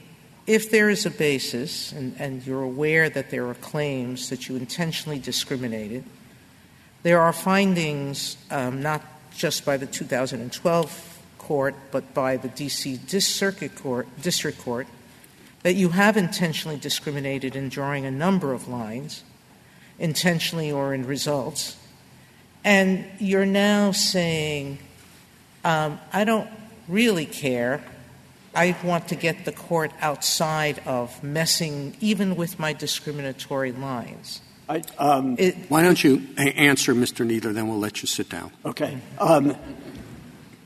[0.49, 4.55] if there is a basis, and, and you're aware that there are claims that you
[4.55, 6.03] intentionally discriminated,
[7.03, 9.03] there are findings um, not
[9.38, 12.95] just by the 2012 court, but by the D.C.
[13.19, 14.88] Circuit Court, District Court,
[15.62, 19.23] that you have intentionally discriminated in drawing a number of lines,
[19.99, 21.77] intentionally or in results,
[22.63, 24.79] and you're now saying,
[25.63, 26.49] um, I don't
[26.88, 27.83] really care
[28.59, 34.41] I want to get the court outside of messing even with my discriminatory lines.
[34.67, 37.25] I, um, it, Why don't you answer, Mr.
[37.25, 38.51] Kneedler, then we'll let you sit down.
[38.65, 38.97] Okay.
[39.17, 39.55] Um,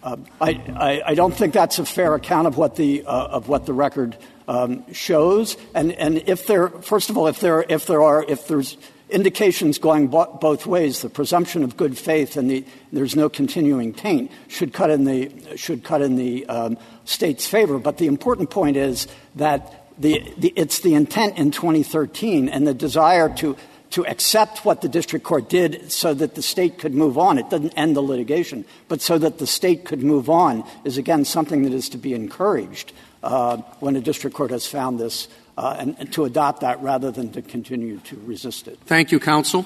[0.01, 3.47] uh, I, I, I, don't think that's a fair account of what the, uh, of
[3.47, 5.55] what the record um, shows.
[5.75, 8.75] And, and if there, first of all, if there, if there are, if there's
[9.13, 11.01] indications going bo- both ways.
[11.01, 15.31] The presumption of good faith and the, there's no continuing taint should cut in the,
[15.55, 17.77] should cut in the um, state's favor.
[17.77, 20.15] But the important point is that the,
[20.55, 23.55] it's the intent in 2013 and the desire to,
[23.91, 27.37] to accept what the district court did so that the state could move on.
[27.37, 31.25] It doesn't end the litigation, but so that the state could move on is, again,
[31.25, 35.95] something that is to be encouraged uh, when a district court has found this and,
[35.99, 38.79] and to adopt that rather than to continue to resist it.
[38.85, 39.65] Thank you, counsel.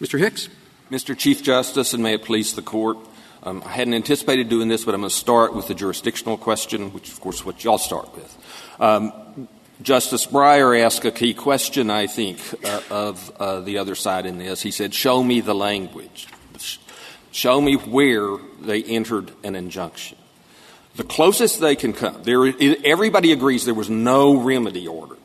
[0.00, 0.18] Mr.
[0.18, 0.48] Hicks.
[0.90, 1.16] Mr.
[1.18, 2.96] Chief Justice, and may it please the court.
[3.42, 6.92] Um, I hadn't anticipated doing this, but I'm going to start with the jurisdictional question,
[6.92, 8.36] which, of course, is what y'all start with.
[8.78, 9.48] Um,
[9.82, 14.38] Justice Breyer asked a key question, I think, uh, of uh, the other side in
[14.38, 14.62] this.
[14.62, 16.28] He said, Show me the language.
[17.36, 20.16] Show me where they entered an injunction.
[20.96, 22.46] The closest they can come, there,
[22.82, 25.18] everybody agrees there was no remedy ordered.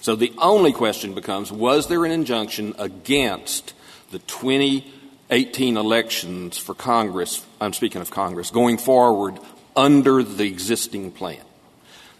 [0.00, 3.74] So the only question becomes was there an injunction against
[4.12, 7.44] the 2018 elections for Congress?
[7.60, 9.38] I'm speaking of Congress, going forward
[9.76, 11.44] under the existing plan.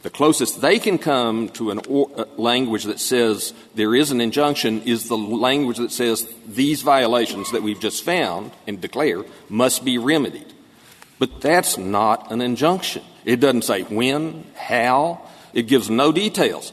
[0.02, 4.82] The closest they can come to a uh, language that says there is an injunction
[4.82, 9.98] is the language that says these violations that we've just found and declare must be
[9.98, 10.52] remedied.
[11.20, 13.04] But that's not an injunction.
[13.24, 15.20] It doesn't say when, how.
[15.54, 16.72] It gives no details.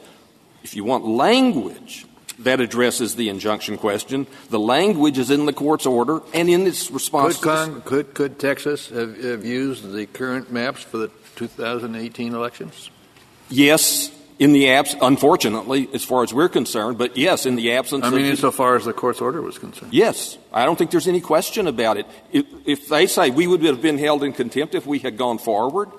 [0.64, 2.06] If you want language
[2.40, 6.90] that addresses the injunction question, the language is in the court's order and in its
[6.90, 7.36] response.
[7.36, 12.90] Could, Con- could, could Texas have, have used the current maps for the 2018 elections?
[13.50, 18.06] Yes, in the abs, unfortunately, as far as we're concerned, but yes, in the absence.
[18.06, 19.92] I mean, insofar as the court's order was concerned.
[19.92, 22.06] Yes, I don't think there's any question about it.
[22.32, 25.38] If, if they say we would have been held in contempt if we had gone
[25.38, 25.90] forward,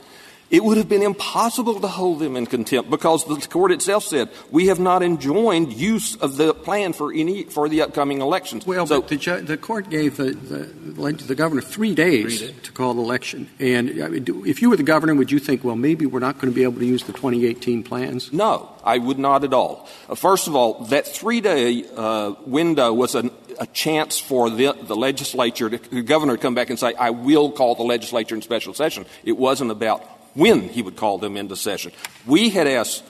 [0.52, 4.30] it would have been impossible to hold them in contempt because the court itself said
[4.52, 8.68] we have not enjoined use of the plan for any for the upcoming elections.
[8.68, 12.48] Well, so, but the, ju- the court gave the, the, the, governor three days, three
[12.50, 13.50] days, to call the election.
[13.60, 16.20] And I mean, do, if you were the governor, would you think, well, maybe we're
[16.20, 18.34] not going to be able to use the 2018 plans?
[18.34, 19.88] No, I would not at all.
[20.10, 24.98] Uh, first of all, that three-day uh, window was an, a chance for the, the
[24.98, 28.42] legislature, to, the governor, to come back and say, "I will call the legislature in
[28.42, 30.04] special session." It wasn't about
[30.34, 31.92] when he would call them into session.
[32.26, 33.04] We had asked,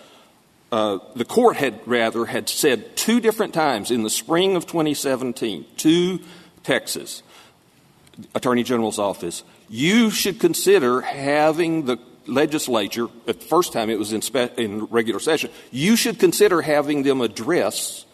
[0.71, 5.65] uh, the court had rather had said two different times in the spring of 2017
[5.77, 6.19] to
[6.63, 7.23] Texas
[8.35, 11.97] Attorney General's office, you should consider having the
[12.27, 16.61] legislature, at the first time it was in, spe- in regular session, you should consider
[16.61, 18.05] having them address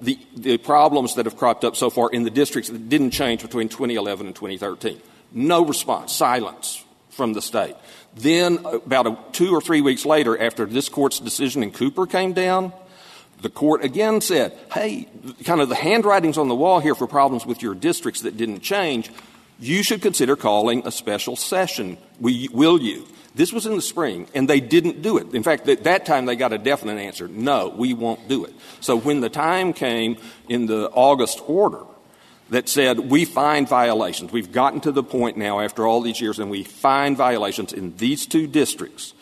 [0.00, 3.42] the, the problems that have cropped up so far in the districts that didn't change
[3.42, 5.00] between 2011 and 2013.
[5.32, 6.84] No response, silence
[7.18, 7.76] from the state.
[8.14, 12.72] Then, about two or three weeks later, after this court's decision in Cooper came down,
[13.42, 15.08] the court again said, hey,
[15.44, 18.60] kind of the handwriting's on the wall here for problems with your districts that didn't
[18.60, 19.10] change.
[19.60, 21.98] You should consider calling a special session.
[22.20, 23.06] Will you?
[23.34, 25.34] This was in the spring, and they didn't do it.
[25.34, 28.54] In fact, at that time they got a definite answer no, we won't do it.
[28.80, 30.16] So when the time came
[30.48, 31.84] in the August order
[32.50, 34.32] that said we find violations.
[34.32, 37.96] We've gotten to the point now after all these years and we find violations in
[37.96, 39.14] these two districts.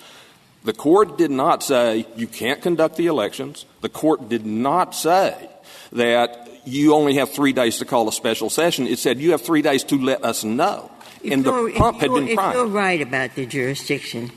[0.64, 3.66] The court did not say you can't conduct the elections.
[3.82, 5.48] The court did not say
[5.92, 8.86] that you only have three days to call a special session.
[8.86, 10.90] It said you have three days to let us know.
[11.22, 12.50] If and the pump had been primed.
[12.50, 14.32] If you're right about the jurisdiction,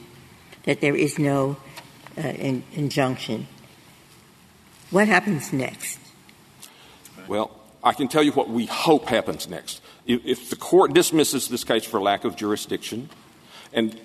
[0.64, 1.58] that there is no
[2.18, 3.48] uh, in, injunction,
[4.92, 6.00] what happens next?
[7.28, 9.82] Well, I can tell you what we hope happens next.
[10.06, 13.10] If, the court dismisses this case for lack of jurisdiction,
[13.72, 14.00] and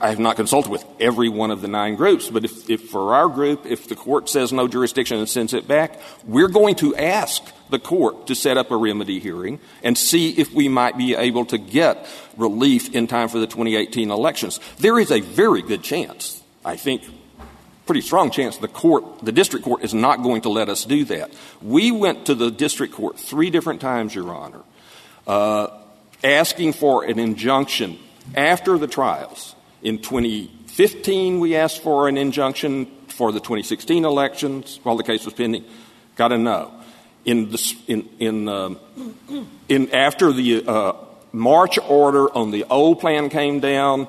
[0.00, 3.28] I, have not consulted with every one of the nine groups, but if, for our
[3.28, 7.42] group, if the court says no jurisdiction and sends it back, we're going to ask
[7.68, 11.44] the court to set up a remedy hearing and see if we might be able
[11.46, 12.06] to get
[12.38, 14.58] relief in time for the 2018 elections.
[14.78, 17.02] There is a very good chance, I think
[17.86, 21.04] pretty strong chance the court, the district court, is not going to let us do
[21.06, 21.32] that.
[21.62, 24.62] We went to the district court three different times, Your Honor,
[25.26, 25.68] uh,
[26.22, 27.98] asking for an injunction
[28.34, 29.54] after the trials.
[29.82, 35.34] In 2015, we asked for an injunction for the 2016 elections while the case was
[35.34, 35.64] pending.
[36.16, 36.72] Got a no.
[37.24, 38.78] In, the, in, in, um,
[39.68, 40.92] in after the uh,
[41.32, 44.08] March order on the old plan came down,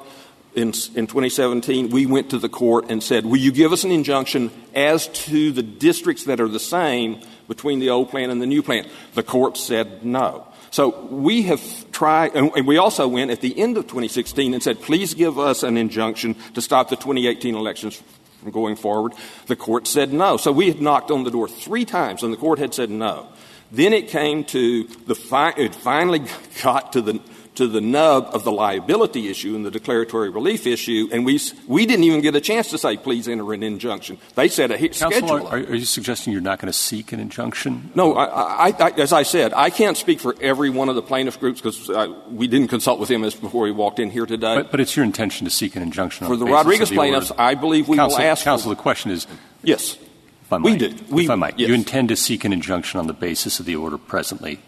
[0.56, 3.91] in, in 2017, we went to the court and said, will you give us an
[3.91, 8.45] injunction as to the districts that are the same between the old plan and the
[8.45, 8.88] new plan?
[9.14, 10.47] The court said no.
[10.72, 14.82] So we have tried, and we also went at the end of 2016 and said,
[14.82, 18.01] please give us an injunction to stop the 2018 elections
[18.41, 19.14] from going forward.
[19.47, 20.38] The court said no.
[20.38, 23.28] So we had knocked on the door three times, and the court had said no.
[23.72, 26.24] Then it came to the, fi- it finally
[26.64, 27.22] got to the
[27.56, 31.86] to the nub of the liability issue and the declaratory relief issue, and we, we
[31.86, 34.18] didn't even get a chance to say, please enter an injunction.
[34.36, 35.47] They said a schedule.
[35.47, 37.91] Are, are, you suggesting you're not going to seek an injunction?
[37.95, 41.01] No, I, I, I, as I said, I can't speak for every one of the
[41.01, 41.89] plaintiff groups because
[42.30, 44.56] we didn't consult with him as before he walked in here today.
[44.56, 47.32] But, but it's your intention to seek an injunction for the, the Rodriguez the plaintiffs.
[47.38, 48.43] I believe we counsel, will ask.
[48.43, 49.28] Counsel, the question is.
[49.64, 49.97] Yes.
[50.43, 50.95] If I might, we do.
[51.10, 51.70] We, if I might, yes.
[51.70, 54.60] you intend to seek an injunction on the basis of the order presently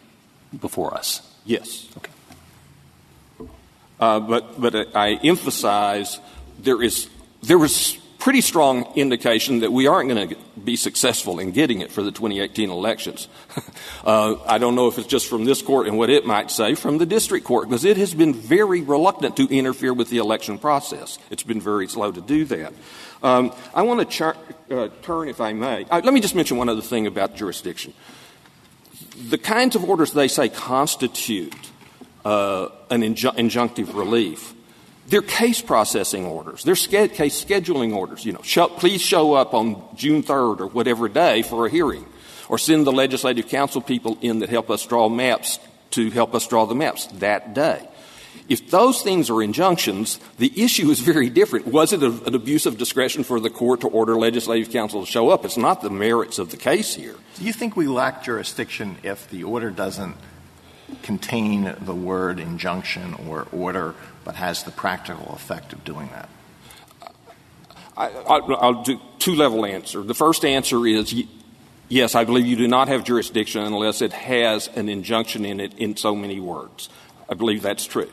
[0.59, 1.21] before us?
[1.45, 1.87] Yes.
[1.97, 2.11] Okay.
[3.99, 6.19] Uh, but, but I emphasize
[6.59, 7.09] there is
[7.41, 11.91] there was pretty strong indication that we aren't going to be successful in getting it
[11.91, 13.27] for the 2018 elections.
[14.05, 16.75] uh, I don't know if it's just from this court and what it might say
[16.75, 20.57] from the district court because it has been very reluctant to interfere with the election
[20.57, 21.19] process.
[21.29, 22.73] It's been very slow to do that.
[23.23, 24.35] Um, I want to
[24.71, 25.85] uh, turn, if I may.
[25.85, 27.93] Let me just mention one other thing about jurisdiction.
[29.29, 31.53] The kinds of orders they say constitute
[32.27, 34.53] Uh, an inju- injunctive relief
[35.07, 36.61] They're case processing orders.
[36.65, 38.25] They're case scheduling orders.
[38.25, 42.05] You know, please show up on June 3rd or whatever day for a hearing,
[42.49, 45.59] or send the legislative council people in that help us draw maps
[45.91, 47.87] to help us draw the maps that day.
[48.49, 51.67] If those things are injunctions, the issue is very different.
[51.67, 55.29] Was it an abuse of discretion for the court to order legislative counsel to show
[55.29, 55.45] up?
[55.45, 57.15] It's not the merits of the case here.
[57.39, 60.17] Do you think we lack jurisdiction if the order doesn't
[61.03, 66.29] contain the word injunction or order, but has the practical effect of doing that?
[67.97, 70.03] I, will do two level answer.
[70.03, 71.15] The first answer is
[71.89, 75.73] yes, I believe you do not have jurisdiction unless it has an injunction in it
[75.77, 76.89] in so many words.
[77.29, 78.09] I believe that's true.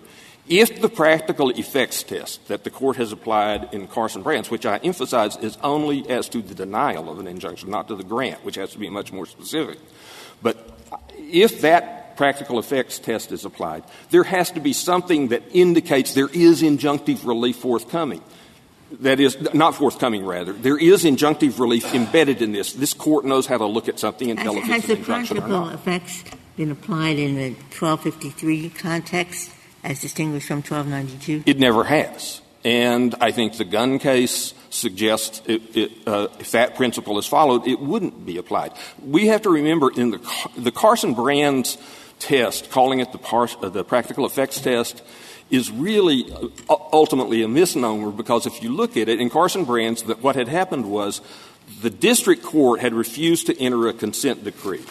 [0.46, 4.76] If the practical effects test that the court has applied in Carson Brands, which I
[4.78, 8.56] emphasize is only as to the denial of an injunction, not to the grant, which
[8.56, 9.78] has to be much more specific,
[10.42, 10.78] but
[11.16, 16.28] if that practical effects test is applied, there has to be something that indicates there
[16.28, 18.22] is injunctive relief forthcoming.
[19.00, 20.52] That is, not forthcoming, rather.
[20.52, 22.74] There is injunctive relief embedded in this.
[22.74, 25.38] This court knows how to look at something and tell has, if it's an injunction
[25.38, 25.72] or not.
[25.72, 26.24] Has the practical effects
[26.56, 29.50] been applied in the 1253 context?
[29.84, 31.44] as distinguished from 1292?
[31.46, 32.40] It never has.
[32.64, 37.66] And I think the Gunn case suggests it, it, uh, if that principle is followed,
[37.68, 38.72] it wouldn't be applied.
[39.04, 41.76] We have to remember in the, the Carson Brands
[42.18, 45.02] test, calling it the, uh, the practical effects test,
[45.50, 46.32] is really
[46.68, 50.36] uh, ultimately a misnomer because if you look at it in Carson Brands, that what
[50.36, 51.20] had happened was
[51.80, 54.82] the district court had refused to enter a consent decree.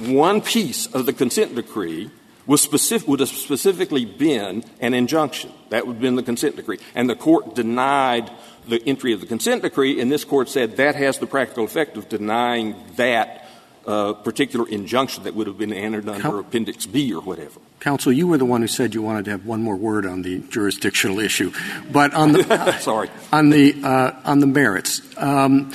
[0.00, 2.10] One piece of the consent decree
[2.46, 5.52] was specific, would have specifically been an injunction.
[5.70, 6.78] That would have been the consent decree.
[6.94, 8.30] And the court denied
[8.66, 11.96] the entry of the consent decree, and this court said that has the practical effect
[11.96, 13.41] of denying that
[13.84, 17.60] particular injunction that would have been entered under Appendix B or whatever.
[17.80, 20.22] Counsel, you were the one who said you wanted to have one more word on
[20.22, 21.52] the jurisdictional issue,
[21.90, 25.02] but on the sorry on the uh, on the merits.
[25.16, 25.72] Um,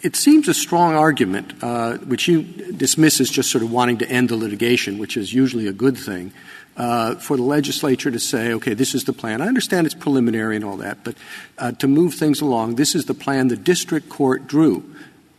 [0.00, 4.08] it seems a strong argument, uh, which you dismiss as just sort of wanting to
[4.08, 6.32] end the litigation, which is usually a good thing,
[6.76, 9.42] uh, for the legislature to say, okay, this is the plan.
[9.42, 11.16] I understand it's preliminary and all that, but
[11.58, 14.84] uh, to move things along, this is the plan the district court drew.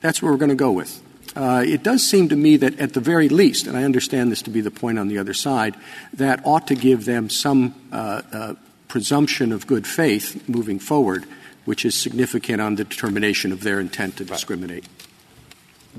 [0.01, 1.01] That's what we're going to go with.
[1.35, 4.41] Uh, it does seem to me that at the very least, and I understand this
[4.43, 5.75] to be the point on the other side,
[6.13, 8.53] that ought to give them some uh, uh,
[8.87, 11.25] presumption of good faith moving forward
[11.69, 14.87] which is significant on the determination of their intent to discriminate.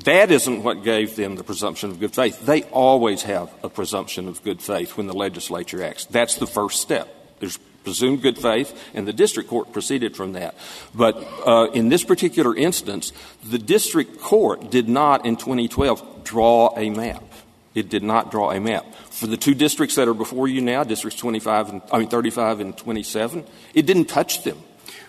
[0.05, 2.45] That isn't what gave them the presumption of good faith.
[2.45, 6.07] They always have a presumption of good faith when the legislature acts.
[6.07, 7.09] That's the first step.
[7.39, 10.55] There's presumed good faith, and the district court proceeded from that.
[10.95, 11.17] But
[11.47, 13.13] uh, in this particular instance,
[13.45, 17.25] the district court did not in 2012 draw a map.
[17.75, 18.95] It did not draw a map.
[19.11, 22.61] For the two districts that are before you now, districts 25 and, I mean 35
[22.61, 24.59] and 27, it didn't touch them.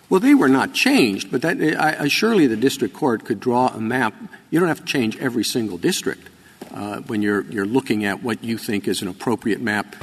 [0.09, 3.67] Well, they were not changed, but that, I, I, surely the district court could draw
[3.67, 4.13] a map.
[4.49, 6.27] You don't have to change every single district
[6.73, 9.95] uh, when you're, you're looking at what you think is an appropriate map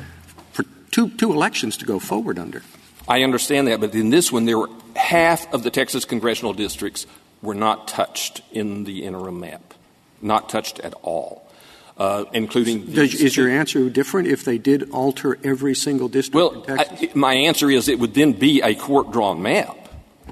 [0.91, 2.63] two, two elections to go forward under.
[3.07, 7.07] I understand that, but in this one, there were half of the Texas congressional districts
[7.41, 9.75] were not touched in the interim map,
[10.21, 11.45] not touched at all.
[11.97, 16.35] Uh, including Does, is your answer different if they did alter every single district?
[16.35, 19.79] Well, I, my answer is it would then be a court drawn map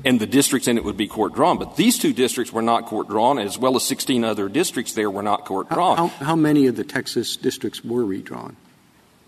[0.05, 1.59] and the districts in it would be court drawn.
[1.59, 5.11] But these two districts were not court drawn, as well as 16 other districts there
[5.11, 5.97] were not court drawn.
[5.97, 8.57] How, how, how many of the Texas districts were redrawn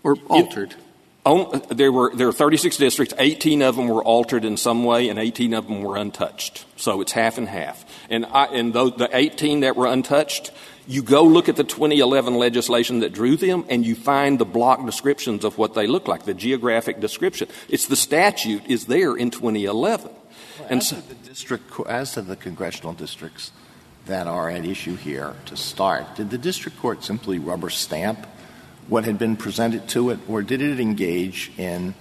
[0.03, 0.71] or altered?
[0.71, 0.77] It,
[1.25, 3.13] there were there were 36 districts.
[3.17, 6.65] 18 of them were altered in some way, and 18 of them were untouched.
[6.75, 7.85] So it's half and half.
[8.09, 10.51] And I, and those, the 18 that were untouched,
[10.87, 14.83] you go look at the 2011 legislation that drew them, and you find the block
[14.85, 17.47] descriptions of what they look like, the geographic description.
[17.67, 20.09] It's the statute is there in 2011
[20.69, 23.51] and as, so, to the district, as to the congressional districts
[24.05, 28.25] that are at issue here to start, did the district court simply rubber stamp
[28.89, 31.93] what had been presented to it, or did it engage in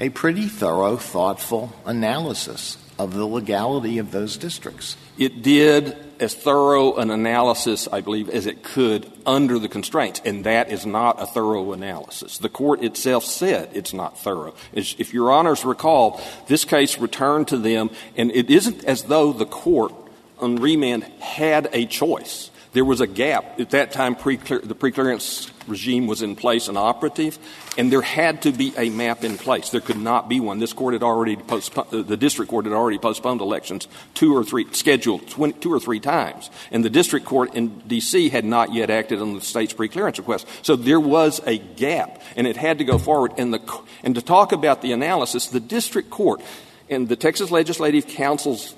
[0.00, 4.96] a pretty thorough, thoughtful analysis of the legality of those districts?
[5.18, 10.44] It did as thorough an analysis, I believe, as it could under the constraints, and
[10.44, 12.38] that is not a thorough analysis.
[12.38, 14.54] The court itself said it's not thorough.
[14.72, 19.46] If your honors recall, this case returned to them, and it isn't as though the
[19.46, 19.92] court
[20.38, 22.50] on remand had a choice.
[22.76, 23.58] There was a gap.
[23.58, 27.38] At that time, the preclearance regime was in place and operative,
[27.78, 29.70] and there had to be a map in place.
[29.70, 30.58] There could not be one.
[30.58, 34.66] This court had already postponed, the district court had already postponed elections two or three,
[34.72, 36.50] scheduled 20, two or three times.
[36.70, 38.28] And the district court in D.C.
[38.28, 40.46] had not yet acted on the state's preclearance request.
[40.60, 43.32] So there was a gap, and it had to go forward.
[43.38, 46.42] And to talk about the analysis, the district court
[46.90, 48.74] and the Texas Legislative Council's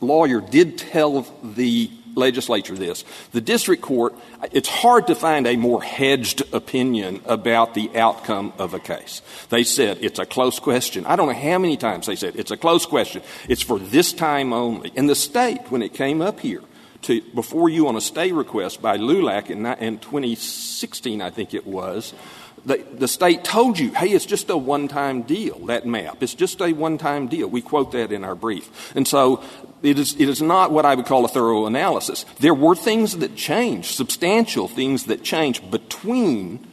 [0.00, 3.04] lawyer did tell the legislature this.
[3.32, 4.14] The district court,
[4.52, 9.22] it's hard to find a more hedged opinion about the outcome of a case.
[9.48, 11.06] They said it's a close question.
[11.06, 13.22] I don't know how many times they said it's a close question.
[13.48, 14.92] It's for this time only.
[14.96, 16.62] And the state, when it came up here,
[17.02, 21.66] to, before you on a stay request by LULAC in, in 2016, I think it
[21.66, 22.12] was,
[22.68, 26.22] the, state told you, hey, it's just a one time deal, that map.
[26.22, 27.48] It's just a one time deal.
[27.48, 28.94] We quote that in our brief.
[28.94, 29.42] And so
[29.82, 32.24] it is, it is not what I would call a thorough analysis.
[32.40, 36.66] There were things that changed, substantial things that changed between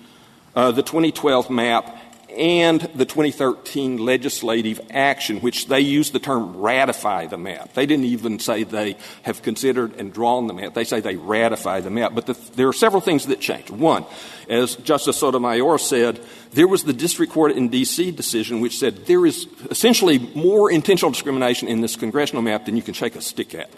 [0.55, 1.97] uh, the 2012 map
[2.35, 7.73] and the 2013 legislative action, which they used the term ratify the map.
[7.73, 10.73] They didn't even say they have considered and drawn the map.
[10.73, 12.13] They say they ratify the map.
[12.13, 13.69] But the, there are several things that changed.
[13.69, 14.05] One,
[14.49, 16.19] as Justice Sotomayor said,
[16.51, 18.11] there was the district court in D.C.
[18.11, 22.83] decision which said there is essentially more intentional discrimination in this congressional map than you
[22.83, 23.69] can shake a stick at.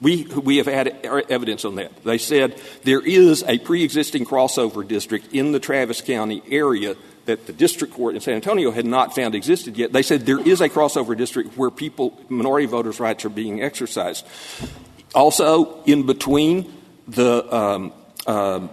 [0.00, 2.02] We, we have had evidence on that.
[2.02, 6.96] They said there is a pre existing crossover district in the Travis County area
[7.26, 9.92] that the district court in San Antonio had not found existed yet.
[9.92, 14.26] They said there is a crossover district where people, minority voters' rights are being exercised.
[15.14, 16.72] Also, in between,
[17.06, 17.92] the um,
[18.26, 18.66] uh,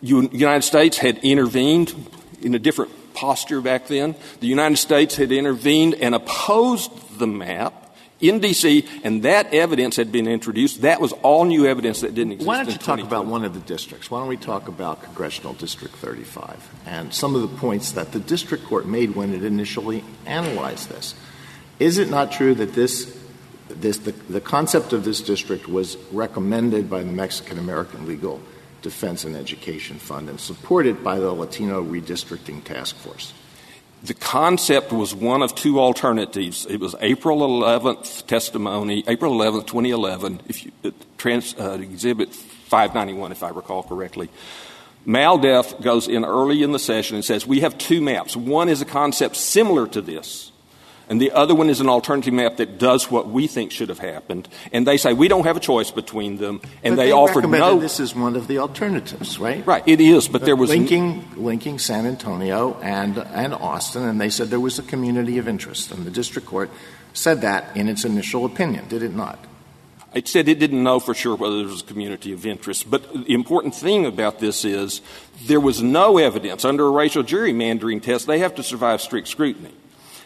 [0.00, 1.94] United States had intervened
[2.40, 4.14] in a different posture back then.
[4.40, 7.81] The United States had intervened and opposed the map
[8.22, 10.82] in D.C., and that evidence had been introduced.
[10.82, 12.46] That was all new evidence that didn't exist.
[12.46, 14.10] Why don't you talk about one of the districts?
[14.10, 18.20] Why don't we talk about Congressional District 35 and some of the points that the
[18.20, 21.14] district court made when it initially analyzed this?
[21.80, 23.18] Is it not true that this,
[23.68, 28.40] this the, the concept of this district was recommended by the Mexican American Legal
[28.82, 33.32] Defense and Education Fund and supported by the Latino Redistricting Task Force?
[34.02, 36.66] The concept was one of two alternatives.
[36.66, 43.32] It was April 11th testimony, April 11th, 2011, if you, uh, trans, uh, exhibit 591,
[43.32, 44.28] if I recall correctly.
[45.06, 48.36] MALDEF goes in early in the session and says, we have two maps.
[48.36, 50.51] One is a concept similar to this,
[51.12, 53.98] and the other one is an alternative map that does what we think should have
[53.98, 54.48] happened.
[54.72, 57.46] And they say we don't have a choice between them, and but they, they offered
[57.50, 57.78] no.
[57.78, 59.62] This is one of the alternatives, right?
[59.66, 64.30] Right, it is, but there was linking linking San Antonio and and Austin, and they
[64.30, 66.70] said there was a community of interest, and the district court
[67.12, 69.38] said that in its initial opinion, did it not?
[70.14, 72.90] It said it didn't know for sure whether there was a community of interest.
[72.90, 75.02] But the important thing about this is
[75.44, 78.26] there was no evidence under a racial gerrymandering test.
[78.26, 79.74] They have to survive strict scrutiny.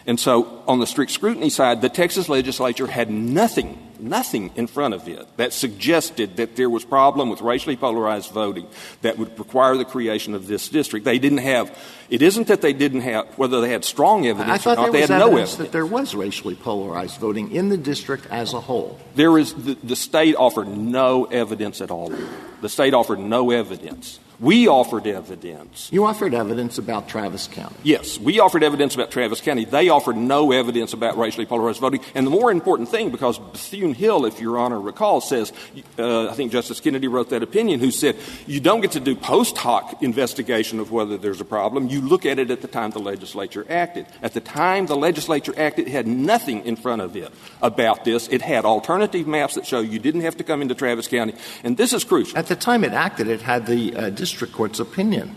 [0.07, 4.95] And so on the strict scrutiny side, the Texas legislature had nothing, nothing in front
[4.95, 8.69] of it that suggested that there was problem with racially polarized voting
[9.03, 11.05] that would require the creation of this district.
[11.05, 11.77] They didn't have,
[12.09, 15.11] it isn't that they didn't have, whether they had strong evidence or not, they had
[15.11, 15.57] no evidence evidence.
[15.57, 19.01] that there was racially polarized voting in the district as a whole.
[19.17, 22.13] There is, the, the state offered no evidence at all.
[22.61, 24.21] The state offered no evidence.
[24.39, 25.89] We offered evidence.
[25.91, 27.75] You offered evidence about Travis County.
[27.83, 29.65] Yes, we offered evidence about Travis County.
[29.65, 32.01] They offered no evidence about racially polarized voting.
[32.15, 35.53] And the more important thing, because Bethune Hill, if Your Honor recalls, says,
[35.99, 38.17] uh, I think Justice Kennedy wrote that opinion, who said,
[38.47, 41.89] you don't get to do post hoc investigation of whether there's a problem.
[41.89, 44.07] You look at it at the time the legislature acted.
[44.23, 47.33] At the time the legislature acted, it had nothing in front of it
[47.63, 48.29] about this.
[48.29, 51.35] It had alternative maps that show you didn't have to come into Travis County.
[51.65, 52.37] And this is crucial.
[52.37, 55.37] At the time it acted, it had the uh, district court's opinion.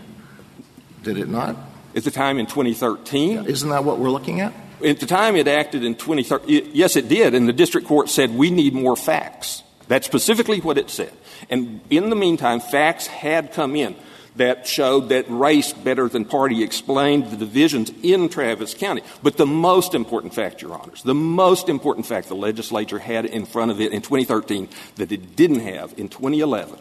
[1.04, 1.56] Did it not?
[1.94, 3.46] At the time in 2013?
[3.46, 4.52] Isn't that what we're looking at?
[4.84, 7.34] At the time it acted in 2013, yes, it did.
[7.34, 9.62] And the district court said, we need more facts.
[9.86, 11.12] That's specifically what it said.
[11.48, 13.94] And in the meantime, facts had come in
[14.36, 19.02] that showed that race better than party explained the divisions in Travis County.
[19.22, 23.46] But the most important fact, Your Honors, the most important fact the legislature had in
[23.46, 26.78] front of it in 2013 that it didn't have in 2011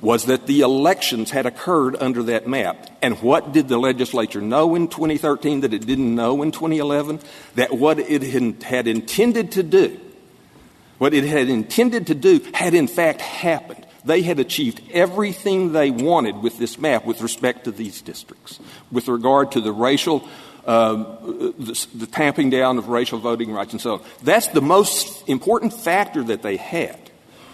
[0.00, 2.88] was that the elections had occurred under that map.
[3.02, 7.20] And what did the legislature know in 2013 that it didn't know in 2011?
[7.56, 8.22] That what it
[8.62, 9.98] had intended to do,
[10.98, 13.86] what it had intended to do, had in fact happened.
[14.04, 18.60] They had achieved everything they wanted with this map with respect to these districts,
[18.92, 20.26] with regard to the racial,
[20.64, 24.02] um, the, the tamping down of racial voting rights and so on.
[24.22, 27.07] That's the most important factor that they had.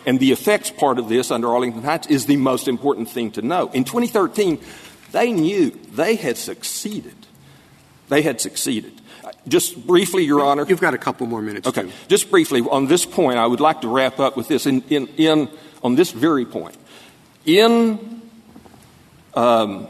[0.07, 3.43] And the effects part of this under Arlington Heights is the most important thing to
[3.43, 3.71] know.
[3.73, 4.61] In 2013,
[5.13, 7.15] they knew they had succeeded.
[8.09, 9.01] They had succeeded.
[9.47, 10.67] Just briefly, Your Honor.
[10.69, 11.67] You've got a couple more minutes.
[11.67, 11.91] Okay.
[12.09, 15.07] Just briefly, on this point, I would like to wrap up with this in, in,
[15.17, 15.49] in
[15.83, 16.77] on this very point.
[17.47, 18.23] In
[19.35, 19.89] um,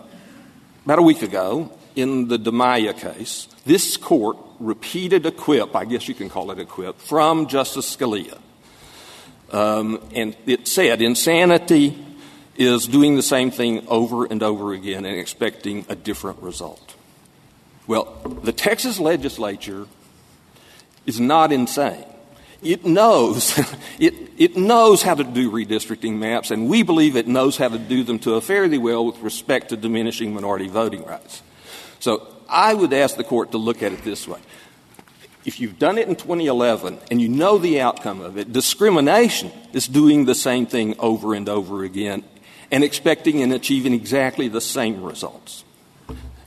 [0.84, 6.08] about a week ago, in the Dimaya case, this court repeated a quip, I guess
[6.08, 8.38] you can call it a quip, from Justice Scalia.
[9.54, 11.96] Um, and it said, insanity
[12.56, 16.96] is doing the same thing over and over again and expecting a different result.
[17.86, 19.86] Well, the Texas legislature
[21.06, 22.04] is not insane.
[22.62, 23.56] It knows,
[24.00, 27.78] it, it knows how to do redistricting maps, and we believe it knows how to
[27.78, 31.42] do them to a fairly well with respect to diminishing minority voting rights.
[32.00, 34.40] So I would ask the court to look at it this way.
[35.44, 39.86] If you've done it in 2011 and you know the outcome of it, discrimination is
[39.86, 42.24] doing the same thing over and over again
[42.70, 45.64] and expecting and achieving exactly the same results.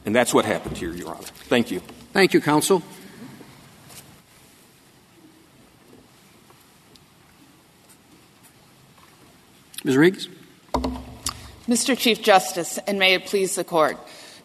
[0.05, 1.27] And that's what happened here, Your Honor.
[1.49, 1.81] Thank you.
[2.11, 2.81] Thank you, counsel.
[9.83, 9.95] Ms.
[9.95, 10.27] Riggs?
[11.67, 11.97] Mr.
[11.97, 13.97] Chief Justice, and may it please the court.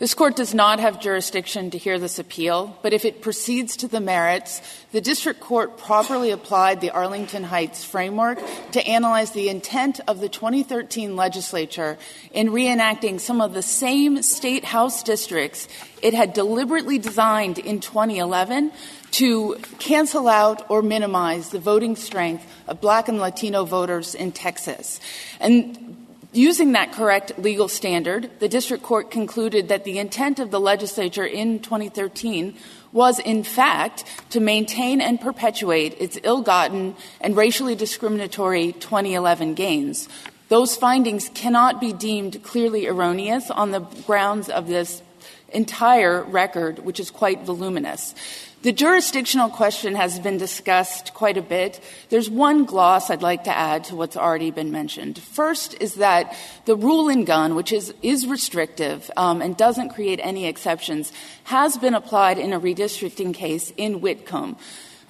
[0.03, 3.87] This court does not have jurisdiction to hear this appeal, but if it proceeds to
[3.87, 8.41] the merits, the district court properly applied the Arlington Heights framework
[8.73, 11.99] to analyze the intent of the 2013 legislature
[12.33, 15.69] in reenacting some of the same state house districts
[16.03, 18.73] it had deliberately designed in 2011
[19.13, 24.99] to cancel out or minimize the voting strength of black and Latino voters in Texas.
[25.39, 26.02] And
[26.35, 31.27] Using that correct legal standard, the district court concluded that the intent of the legislature
[31.27, 32.57] in 2013
[32.91, 40.09] was, in fact, to maintain and perpetuate its ill gotten and racially discriminatory 2011 gains.
[40.49, 45.03] Those findings cannot be deemed clearly erroneous on the grounds of this
[45.51, 48.15] entire record, which is quite voluminous.
[48.63, 51.81] The jurisdictional question has been discussed quite a bit.
[52.11, 55.19] There's one gloss I'd like to add to what's already been mentioned.
[55.19, 60.21] First is that the rule in Gunn, which is, is restrictive um, and doesn't create
[60.23, 61.13] any exceptions,
[61.45, 64.57] has been applied in a redistricting case in Whitcomb.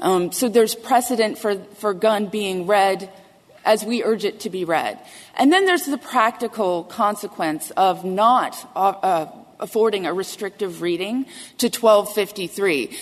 [0.00, 3.10] Um, so there's precedent for, for Gunn being read
[3.66, 4.98] as we urge it to be read.
[5.36, 11.24] And then there's the practical consequence of not uh, uh affording a restrictive reading
[11.58, 12.98] to 1253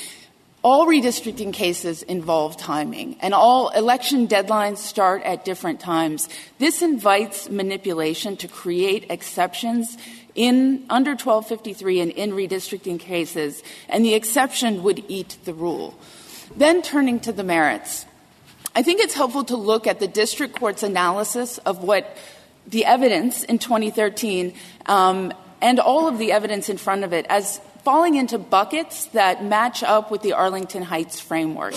[0.62, 6.28] all redistricting cases involve timing, and all election deadlines start at different times.
[6.58, 9.96] This invites manipulation to create exceptions
[10.34, 15.98] in under 1253 and in redistricting cases, and the exception would eat the rule.
[16.54, 18.04] Then turning to the merits,
[18.74, 22.16] I think it's helpful to look at the district court's analysis of what
[22.66, 24.54] the evidence in 2013
[24.86, 29.45] um, and all of the evidence in front of it as falling into buckets that
[29.45, 31.74] match up with the Arlington Heights framework.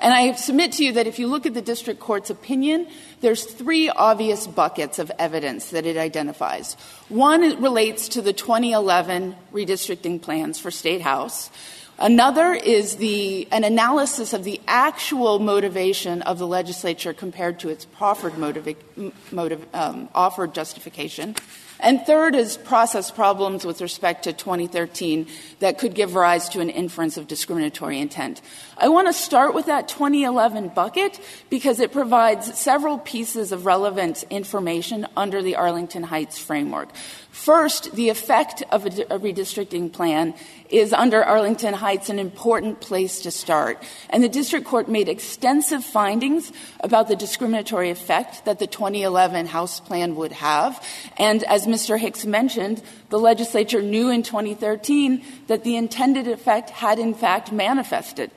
[0.00, 2.88] And I submit to you that if you look at the district court's opinion,
[3.20, 6.74] there's three obvious buckets of evidence that it identifies.
[7.08, 11.50] One relates to the 2011 redistricting plans for State House.
[11.98, 17.84] Another is the, an analysis of the actual motivation of the legislature compared to its
[17.84, 21.36] proffered motive, um, offered justification.
[21.80, 25.26] And third is process problems with respect to 2013
[25.58, 28.40] that could give rise to an inference of discriminatory intent.
[28.76, 34.24] I want to start with that 2011 bucket because it provides several pieces of relevant
[34.30, 36.88] information under the Arlington Heights framework.
[37.30, 40.34] First, the effect of a, redistricting plan
[40.70, 43.80] is under Arlington Heights an important place to start.
[44.10, 46.50] And the district court made extensive findings
[46.80, 50.84] about the discriminatory effect that the 2011 House plan would have.
[51.16, 51.96] And as Mr.
[51.96, 58.32] Hicks mentioned, the legislature knew in 2013 that the intended effect had in fact manifested.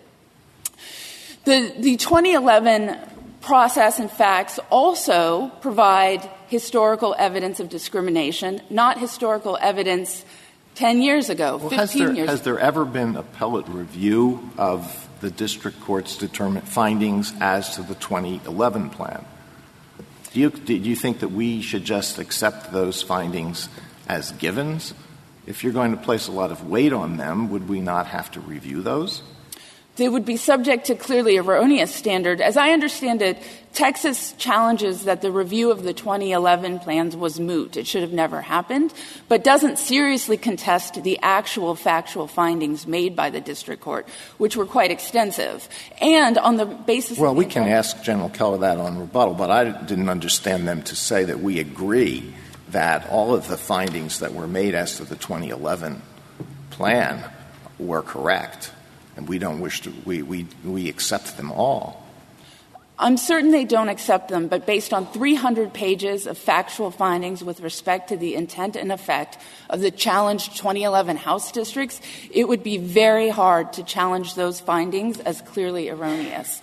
[1.47, 2.97] The, the 2011
[3.39, 10.25] process and facts also provide historical evidence of discrimination, not historical evidence
[10.75, 15.07] 10 years ago, well, 15 has there, years Has there ever been appellate review of
[15.21, 19.23] the district court's determined findings as to the 2011 plan?
[20.33, 23.69] Do you, do you think that we should just accept those findings
[24.09, 24.93] as givens?
[25.45, 28.29] If you're going to place a lot of weight on them, would we not have
[28.31, 29.21] to review those?
[29.97, 32.39] They would be subject to clearly erroneous standard.
[32.39, 33.37] As I understand it,
[33.73, 37.77] Texas challenges that the review of the 2011 plans was moot.
[37.77, 38.93] It should have never happened,
[39.27, 44.65] but doesn't seriously contest the actual factual findings made by the district court, which were
[44.65, 45.67] quite extensive.
[46.01, 49.65] And on the basis well, we can ask General Keller that on rebuttal, but I
[49.83, 52.33] didn't understand them to say that we agree
[52.69, 56.01] that all of the findings that were made as to the 2011
[56.71, 57.23] plan
[57.79, 58.71] were correct,
[59.17, 62.03] and we don't wish to we, we, we accept them all.
[62.99, 67.59] I'm certain they don't accept them, but based on 300 pages of factual findings with
[67.59, 69.37] respect to the intent and effect
[69.69, 72.01] of the challenged 2011 House districts,
[72.31, 76.59] it would be very hard to challenge those findings as clearly erroneous.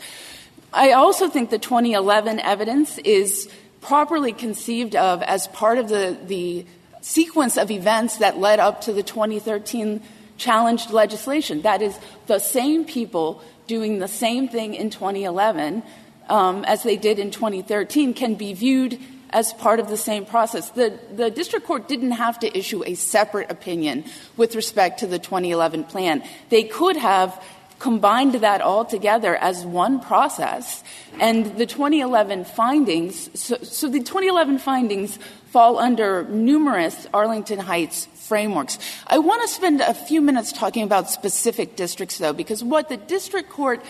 [0.72, 3.48] I also think the 2011 evidence is
[3.80, 6.66] properly conceived of as part of the, the
[7.00, 10.02] sequence of events that led up to the 2013
[10.36, 11.62] challenged legislation.
[11.62, 15.82] That is, the same people doing the same thing in 2011
[16.28, 18.98] um, as they did in 2013 can be viewed
[19.30, 20.70] as part of the same process.
[20.70, 24.04] The, the district court didn't have to issue a separate opinion
[24.36, 26.22] with respect to the 2011 plan.
[26.50, 27.42] They could have
[27.80, 30.84] combined that all together as one process.
[31.18, 38.78] And the 2011 findings, so, the 2011 findings fall under numerous Arlington Heights frameworks.
[39.06, 42.96] I want to spend a few minutes talking about specific districts, though, because what the
[42.96, 43.82] district court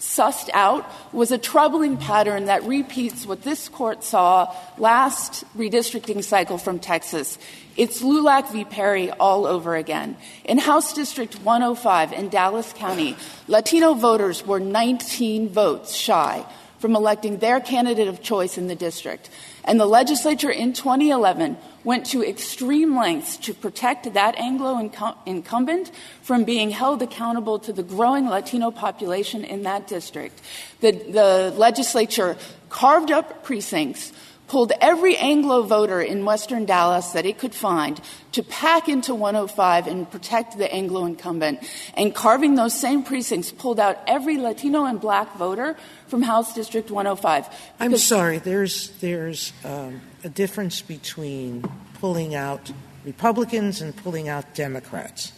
[0.00, 6.56] sussed out was a troubling pattern that repeats what this court saw last redistricting cycle
[6.56, 7.38] from Texas.
[7.76, 8.64] It's LULAC v.
[8.64, 10.16] Perry all over again.
[10.44, 13.14] In House District 105 in Dallas County,
[13.46, 16.46] Latino voters were 19 votes shy
[16.78, 19.28] from electing their candidate of choice in the district.
[19.64, 24.78] And the legislature in 2011 went to extreme lengths to protect that Anglo
[25.26, 25.90] incumbent
[26.22, 30.40] from being held accountable to the growing Latino population in that district.
[30.80, 32.36] The, legislature
[32.68, 34.12] carved up precincts
[34.50, 38.00] pulled every Anglo voter in western Dallas that it could find
[38.32, 41.60] to pack into 105 and protect the Anglo incumbent.
[41.94, 45.76] And carving those same precincts pulled out every Latino and black voter
[46.08, 47.46] from House District 105.
[47.78, 51.62] I'm sorry, there's, there's um, a difference between
[52.00, 52.72] pulling out
[53.04, 55.32] Republicans and pulling out Democrats.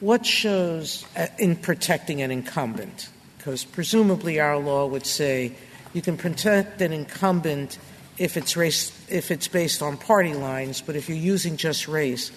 [0.00, 3.10] What shows uh, in protecting an incumbent?
[3.38, 5.52] Because presumably our law would say
[5.92, 7.78] you can protect an incumbent
[8.18, 12.30] if it's race if it's based on party lines, but if you're using just race,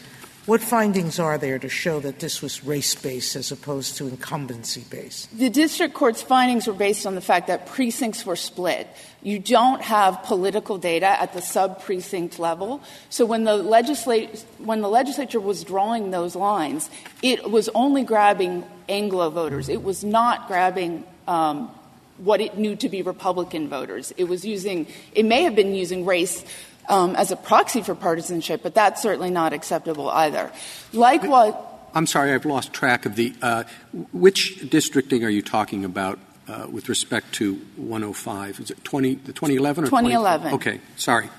[0.47, 4.85] what findings are there to show that this was race based as opposed to incumbency
[4.89, 5.37] based?
[5.37, 8.87] The district court's findings were based on the fact that precincts were split.
[9.21, 12.81] You don't have political data at the sub precinct level.
[13.09, 16.89] So when the, legislat- when the legislature was drawing those lines,
[17.21, 19.67] it was only grabbing Anglo voters.
[19.67, 21.69] It was not grabbing um,
[22.17, 24.11] what it knew to be Republican voters.
[24.17, 26.43] It was using, it may have been using race
[26.89, 30.51] um, as a proxy for partisanship, but that's certainly not acceptable either.
[30.93, 31.53] Likewise,
[31.93, 33.33] I'm sorry, I've lost track of the.
[33.41, 33.63] Uh,
[34.11, 38.59] which districting are you talking about uh, with respect to 105?
[38.59, 40.53] Is it 20, the 2011 or 2011?
[40.53, 41.29] Okay, sorry.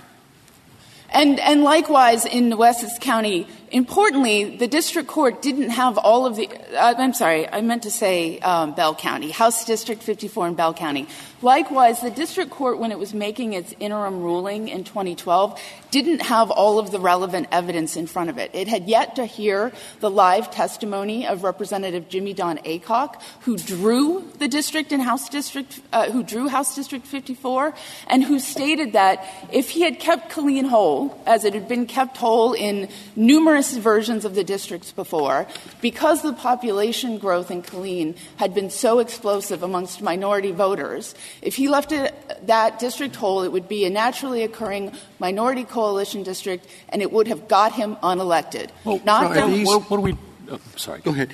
[1.11, 6.49] And, and likewise in Wessex County, importantly, the district court didn't have all of the,
[6.77, 10.75] uh, I'm sorry, I meant to say um, Bell County, House District 54 in Bell
[10.75, 11.07] County.
[11.41, 15.61] Likewise, the district court, when it was making its interim ruling in 2012,
[15.93, 18.51] didn't have all of the relevant evidence in front of it.
[18.55, 24.29] It had yet to hear the live testimony of Representative Jimmy Don Aycock, who drew
[24.39, 27.73] the district in House District, uh, who drew House District 54,
[28.09, 32.17] and who stated that if he had kept Killeen whole, as it had been kept
[32.17, 35.47] whole in numerous versions of the districts before,
[35.81, 41.69] because the population growth in Killeen had been so explosive amongst minority voters, if he
[41.69, 42.15] left it,
[42.47, 47.29] that district whole, it would be a naturally occurring minority coalition district, and it would
[47.29, 48.71] have got him unelected.
[48.85, 50.17] Well, Not are these, what, what, are we?
[50.51, 51.01] Oh, sorry.
[51.01, 51.33] Go ahead.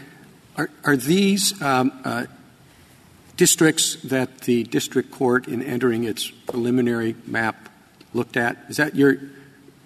[0.56, 2.26] Are, are these um, uh,
[3.36, 7.68] districts that the district court, in entering its preliminary map,
[8.12, 8.56] looked at?
[8.68, 9.18] Is that your?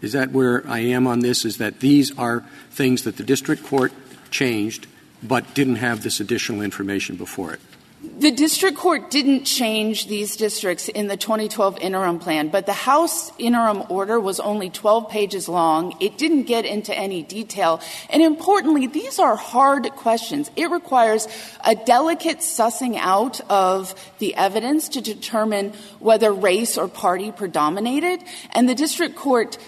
[0.01, 1.45] Is that where I am on this?
[1.45, 3.93] Is that these are things that the district court
[4.31, 4.87] changed,
[5.23, 7.61] but didn't have this additional information before it?
[8.01, 13.33] The district court didn't change these districts in the 2012 interim plan, but the House
[13.39, 15.97] interim order was only 12 pages long.
[16.01, 17.81] It didn't get into any detail.
[18.09, 20.49] And importantly, these are hard questions.
[20.55, 21.27] It requires
[21.65, 28.23] a delicate sussing out of the evidence to determine whether race or party predominated.
[28.53, 29.59] And the district court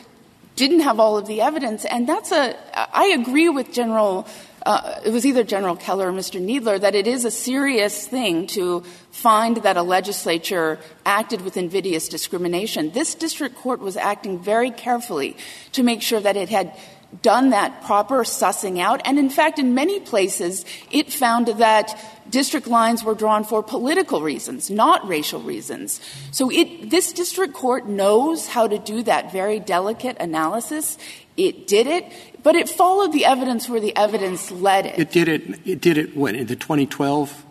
[0.60, 1.84] didn't have all of the evidence.
[1.84, 2.54] And that's a,
[2.96, 4.26] I agree with General
[4.66, 6.40] uh, it was either General Keller or Mr.
[6.40, 12.08] Kneedler, that it is a serious thing to find that a legislature acted with invidious
[12.08, 12.90] discrimination.
[12.90, 15.36] This district court was acting very carefully
[15.72, 16.76] to make sure that it had
[17.22, 19.00] done that proper sussing out.
[19.04, 21.98] And in fact, in many places, it found that
[22.30, 26.00] district lines were drawn for political reasons, not racial reasons.
[26.30, 30.98] So it, this district court knows how to do that very delicate analysis.
[31.36, 34.98] It did it, but it followed the evidence where the evidence led it.
[34.98, 35.66] It did it.
[35.66, 37.44] It did it when in the 2012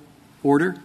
[0.43, 0.77] order.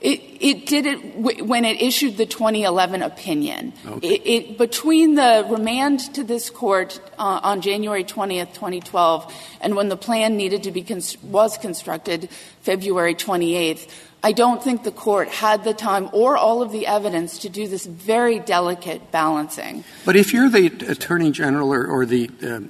[0.00, 3.74] It, it did it w- when it issued the 2011 opinion.
[4.02, 9.96] It, between the remand to this court uh, on January 20th, 2012, and when the
[9.96, 10.86] plan needed to be
[11.22, 12.30] was constructed
[12.62, 13.90] February 28th,
[14.22, 17.68] I don't think the court had the time or all of the evidence to do
[17.68, 19.84] this very delicate balancing.
[20.04, 22.60] But if you're the attorney general or, or the, uh,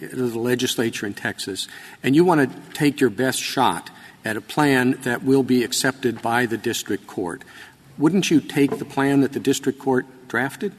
[0.00, 1.68] the legislature in Texas,
[2.02, 3.90] and you want to take your best shot
[4.24, 7.42] at a plan that will be accepted by the district court,
[7.98, 10.72] wouldn't you take the plan that the district court drafted?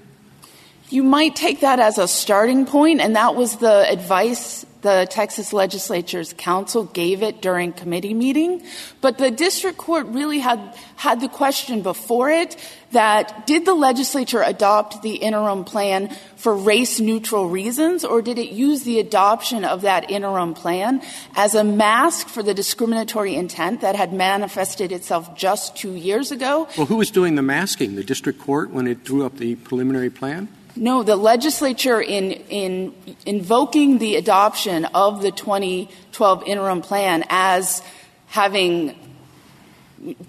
[0.89, 5.53] You might take that as a starting point, and that was the advice the Texas
[5.53, 8.61] Legislature's counsel gave it during committee meeting.
[9.01, 12.55] But the district court really had, had the question before it
[12.91, 18.49] that did the legislature adopt the interim plan for race neutral reasons, or did it
[18.49, 21.01] use the adoption of that interim plan
[21.35, 26.67] as a mask for the discriminatory intent that had manifested itself just two years ago?
[26.77, 27.95] Well, who was doing the masking?
[27.95, 30.49] The district court when it drew up the preliminary plan?
[30.75, 32.95] No, the legislature, in, in
[33.25, 37.83] invoking the adoption of the 2012 interim plan as
[38.27, 38.95] having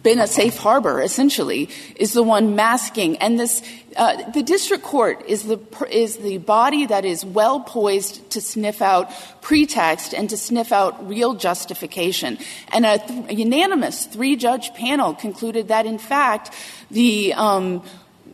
[0.03, 3.17] been a safe harbor, essentially, is the one masking.
[3.19, 3.63] And this,
[3.97, 5.59] uh, the district court is the
[5.91, 11.09] is the body that is well poised to sniff out pretext and to sniff out
[11.09, 12.39] real justification.
[12.73, 13.01] And a,
[13.33, 16.53] unanimous three judge panel concluded that, in fact,
[16.91, 17.83] the um,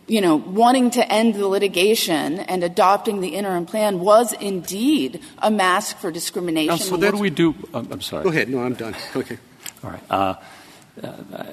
[0.07, 5.51] you know, wanting to end the litigation and adopting the interim plan was indeed a
[5.51, 6.79] mask for discrimination.
[6.79, 7.55] So then we do.
[7.73, 8.25] Um, I'm sorry.
[8.25, 8.49] Go ahead.
[8.49, 8.95] No, I'm done.
[9.15, 9.39] Okay.
[9.85, 10.03] All right.
[10.11, 10.35] Uh,
[11.03, 11.45] uh,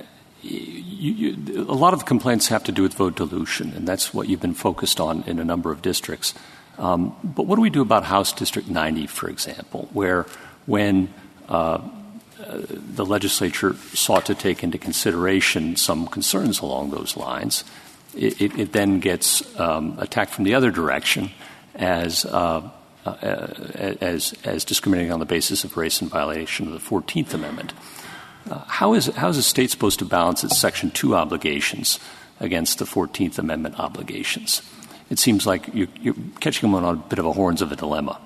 [0.41, 4.27] you, you, a lot of complaints have to do with vote dilution, and that's what
[4.27, 6.33] you've been focused on in a number of districts.
[6.77, 10.25] Um, but what do we do about House District 90, for example, where
[10.65, 11.13] when
[11.49, 11.79] uh,
[12.37, 17.63] the legislature sought to take into consideration some concerns along those lines,
[18.17, 21.31] it, then gets um, attacked from the other direction
[21.75, 22.69] as, uh,
[23.05, 23.11] uh,
[24.01, 27.73] as, as discriminating on the basis of race in violation of the 14th Amendment.
[28.49, 31.99] Uh, how, is, how is a state supposed to balance its Section 2 obligations
[32.39, 34.61] against the 14th Amendment obligations?
[35.09, 37.75] It seems like you, you're catching them on a bit of a horns of a
[37.75, 38.19] dilemma.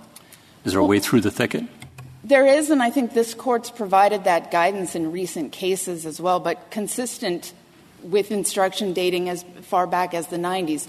[0.64, 1.64] Is there a way through the thicket?
[2.24, 6.40] There is, and I think this court's provided that guidance in recent cases as well,
[6.40, 7.54] but consistent
[8.04, 10.88] with instruction dating as far back as the 90s.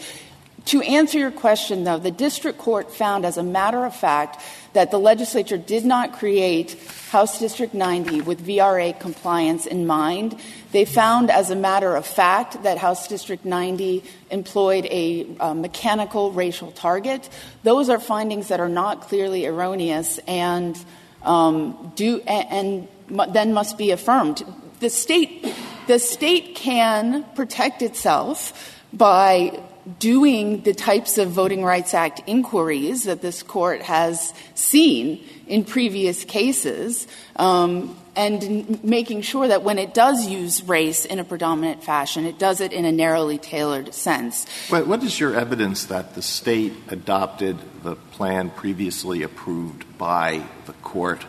[0.67, 4.41] To answer your question, though, the district court found, as a matter of fact,
[4.75, 6.79] that the legislature did not create
[7.11, 10.39] House District 90 with VRA compliance in mind.
[10.71, 16.31] They found, as a matter of fact, that House District 90 employed a uh, mechanical
[16.31, 17.29] racial target.
[17.65, 20.79] Those are findings that are not clearly erroneous and
[21.23, 24.43] um, do and then must be affirmed.
[24.83, 25.47] The state
[25.87, 29.61] the state can protect itself by
[30.01, 36.25] doing the types of Voting Rights Act inquiries that this court has seen in previous
[36.25, 37.07] cases,
[37.37, 42.41] um, and making sure that when it does use race in a predominant fashion, it
[42.41, 44.47] does it in a narrowly tailored sense.
[44.69, 50.73] But what is your evidence that the state adopted the plan previously approved by the
[50.73, 51.25] court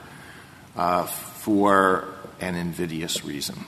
[0.76, 2.13] uh, for
[2.44, 3.66] an invidious reason?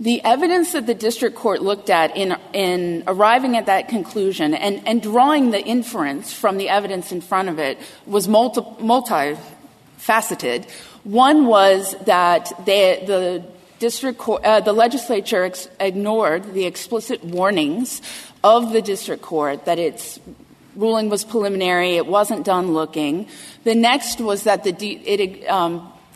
[0.00, 5.00] The evidence that the district court looked at in, in arriving at that conclusion and,
[5.00, 10.68] drawing the inference from the evidence in front of it was multi, multifaceted.
[11.04, 13.44] One was that the
[13.78, 18.02] district court, uh, the legislature ignored the explicit warnings
[18.42, 20.18] of the district court that its
[20.74, 23.28] ruling was preliminary, it wasn't done looking.
[23.62, 24.96] The next was that the D,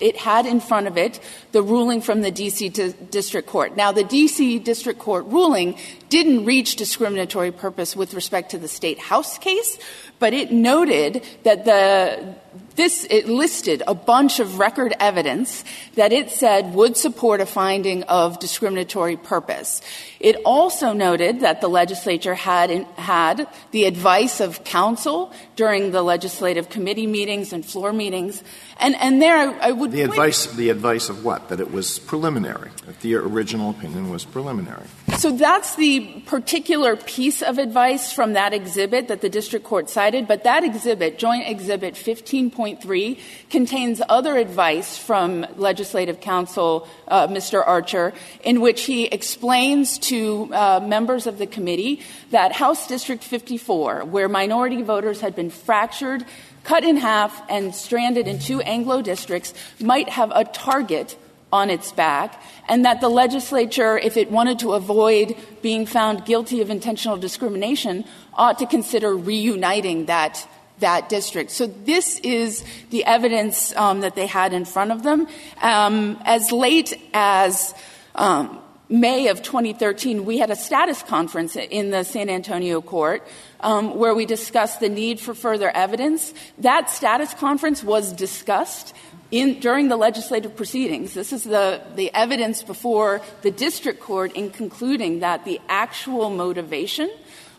[0.01, 1.21] it had in front of it
[1.53, 2.69] the ruling from the D.C.
[2.69, 3.77] District Court.
[3.77, 4.59] Now, the D.C.
[4.59, 5.77] District Court ruling
[6.09, 9.79] didn't reach discriminatory purpose with respect to the State House case,
[10.19, 12.37] but it noted that the
[12.77, 18.05] this it listed a bunch of record evidence that it said would support a finding
[18.05, 19.83] of discriminatory purpose.
[20.21, 26.69] It also noted that the legislature had had the advice of counsel during the legislative
[26.69, 28.43] committee meetings and floor meetings.
[28.79, 31.99] And, and there I, I would the advice the advice of what that it was
[31.99, 34.87] preliminary that the original opinion was preliminary.
[35.19, 40.27] So that's the particular piece of advice from that exhibit that the district court cited.
[40.27, 43.19] But that exhibit, Joint Exhibit 15.3,
[43.51, 47.63] contains other advice from Legislative Counsel uh, Mr.
[47.67, 54.05] Archer, in which he explains to uh, members of the committee that House District 54,
[54.05, 56.25] where minority voters had been fractured,
[56.65, 61.17] cut in half, and stranded in two Anglo districts, might have a target
[61.53, 66.61] on its back, and that the legislature, if it wanted to avoid being found guilty
[66.61, 70.47] of intentional discrimination, ought to consider reuniting that
[70.81, 71.51] that district.
[71.51, 75.27] So this is the evidence um, that they had in front of them.
[75.61, 77.75] Um, as late as
[78.15, 83.27] um, May of 2013, we had a status conference in the San Antonio court
[83.61, 86.33] where we discussed the need for further evidence.
[86.59, 88.95] That status conference was discussed
[89.31, 91.15] in, during the legislative proceedings.
[91.15, 97.11] This is the, the evidence before the district court in concluding that the actual motivation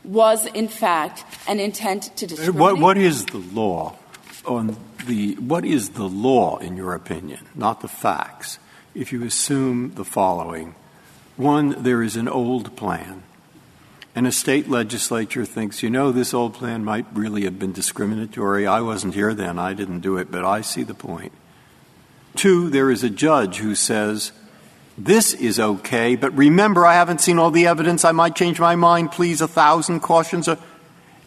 [0.04, 2.60] was, in fact, an intent to discriminate.
[2.60, 3.98] What, what is the law
[4.46, 8.60] on the what is the law in your opinion, not the facts?
[8.96, 10.76] If you assume the following:
[11.36, 13.24] one, there is an old plan.
[14.16, 18.66] And a state legislature thinks, you know, this old plan might really have been discriminatory.
[18.66, 19.60] I wasn't here then.
[19.60, 21.32] I didn't do it, but I see the point.
[22.40, 24.32] Two, there is a judge who says,
[24.98, 28.06] this is okay, but remember, I haven't seen all the evidence.
[28.06, 29.12] I might change my mind.
[29.12, 30.48] Please, a thousand cautions.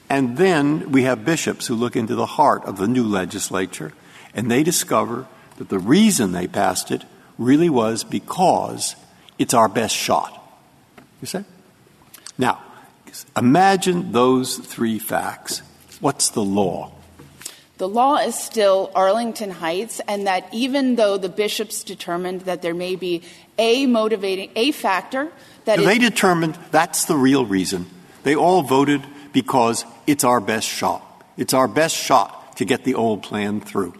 [0.08, 3.92] And then we have bishops who look into the heart of the new legislature,
[4.32, 5.26] and they discover
[5.58, 7.04] that the reason they passed it
[7.36, 8.96] really was because
[9.38, 10.42] it's our best shot.
[11.20, 11.44] You see?
[12.38, 12.62] Now,
[13.36, 15.60] imagine those three facts.
[16.00, 16.92] What's the law?
[17.82, 22.74] The law is still Arlington Heights, and that even though the bishops determined that there
[22.74, 23.22] may be
[23.58, 25.32] a motivating, a factor
[25.64, 27.86] that they determined that's the real reason.
[28.22, 29.02] They all voted
[29.32, 31.02] because it's our best shot.
[31.36, 33.94] It's our best shot to get the old plan through,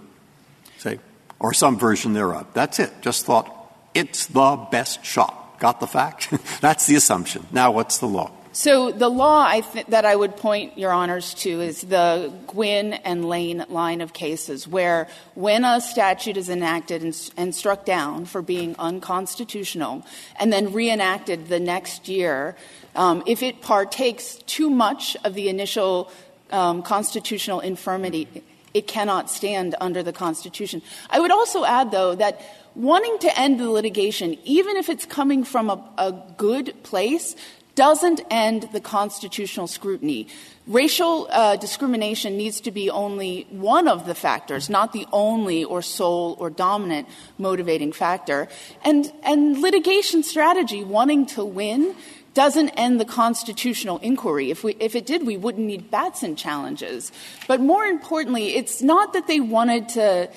[0.78, 1.01] say,
[1.41, 2.47] or some version thereof.
[2.55, 2.93] That's it.
[3.01, 3.51] Just thought
[3.95, 5.59] it's the best shot.
[5.59, 6.33] Got the fact?
[6.61, 7.49] that's the assumption.
[7.51, 8.30] Now, what's the law?
[8.55, 12.92] So the law I th- that I would point your honors to is the Guinn
[12.92, 18.26] and Lane line of cases, where when a statute is enacted and, and struck down
[18.26, 20.05] for being unconstitutional,
[20.38, 22.55] and then reenacted the next year,
[22.94, 26.12] um, if it partakes too much of the initial
[26.50, 28.28] um, constitutional infirmity,
[28.74, 30.82] it cannot stand under the Constitution.
[31.09, 32.40] I would also add, though, that
[32.74, 37.34] wanting to end the litigation, even if it's coming from a, a good place,
[37.74, 40.28] doesn't end the constitutional scrutiny.
[40.66, 45.82] Racial uh, discrimination needs to be only one of the factors, not the only or
[45.82, 47.08] sole or dominant
[47.38, 48.48] motivating factor.
[48.84, 51.94] And, and litigation strategy, wanting to win,
[52.34, 54.50] doesn't end the constitutional inquiry.
[54.50, 57.12] If, we, if it did, we wouldn't need Batson challenges.
[57.46, 60.30] But more importantly, it's not that they wanted to.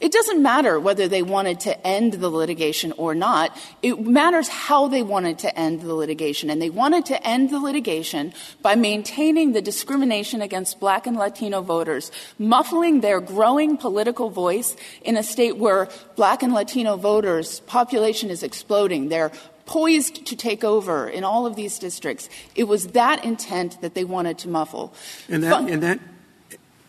[0.00, 3.56] It doesn't matter whether they wanted to end the litigation or not.
[3.82, 6.50] It matters how they wanted to end the litigation.
[6.50, 8.32] And they wanted to end the litigation
[8.62, 15.16] by maintaining the discrimination against black and Latino voters, muffling their growing political voice in
[15.16, 19.08] a state where black and Latino voters' population is exploding.
[19.08, 19.32] They're
[19.66, 22.28] poised to take over in all of these districts.
[22.54, 24.94] It was that intent that they wanted to muffle.
[25.28, 25.98] And that, and that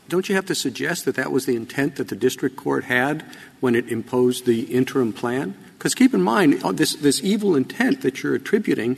[0.09, 3.23] don't you have to suggest that that was the intent that the district court had
[3.59, 5.55] when it imposed the interim plan?
[5.77, 8.97] Because keep in mind, uh, this, this evil intent that you're attributing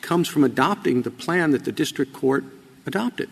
[0.00, 2.44] comes from adopting the plan that the district court
[2.86, 3.28] adopted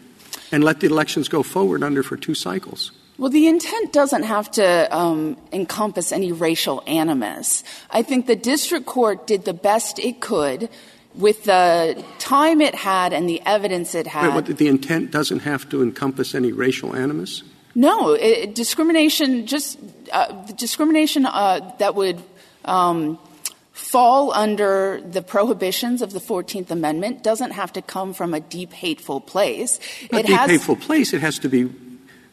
[0.51, 2.93] and let the elections go forward under for two cycles.
[3.19, 7.63] Well, the intent doesn't have to um, encompass any racial animus.
[7.91, 10.69] I think the district court did the best it could
[11.15, 14.47] with the time it had and the evidence it had.
[14.47, 17.43] The intent doesn't have to encompass any racial animus?
[17.75, 19.79] No, it, discrimination just
[20.13, 22.23] uh, discrimination uh, that would
[22.65, 23.19] um,
[23.73, 28.73] fall under the prohibitions of the Fourteenth Amendment doesn't have to come from a deep
[28.73, 29.81] hateful place.
[30.11, 31.15] Not it deep has, hateful place.
[31.15, 31.71] It has to be.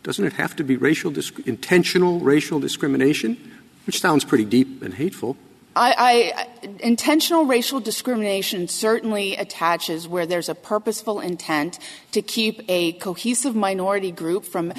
[0.03, 1.13] Doesn't it have to be racial,
[1.45, 3.37] intentional racial discrimination,
[3.85, 5.37] which sounds pretty deep and hateful?
[5.81, 6.47] I,
[6.79, 11.79] intentional racial discrimination certainly attaches where there's a purposeful intent
[12.11, 14.73] to keep a cohesive minority group from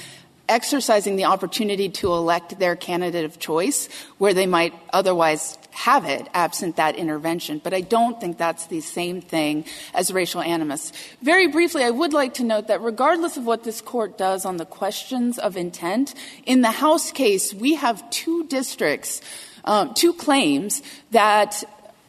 [0.51, 6.29] exercising the opportunity to elect their candidate of choice where they might otherwise have it
[6.35, 7.61] absent that intervention.
[7.63, 9.65] But I don't think that's the same thing
[9.95, 10.93] as racial animus.
[11.23, 14.57] Very briefly, I would like to note that regardless of what this court does on
[14.57, 16.15] the questions of intent,
[16.45, 19.23] in the House case, we have two districts,
[19.95, 21.65] two claims that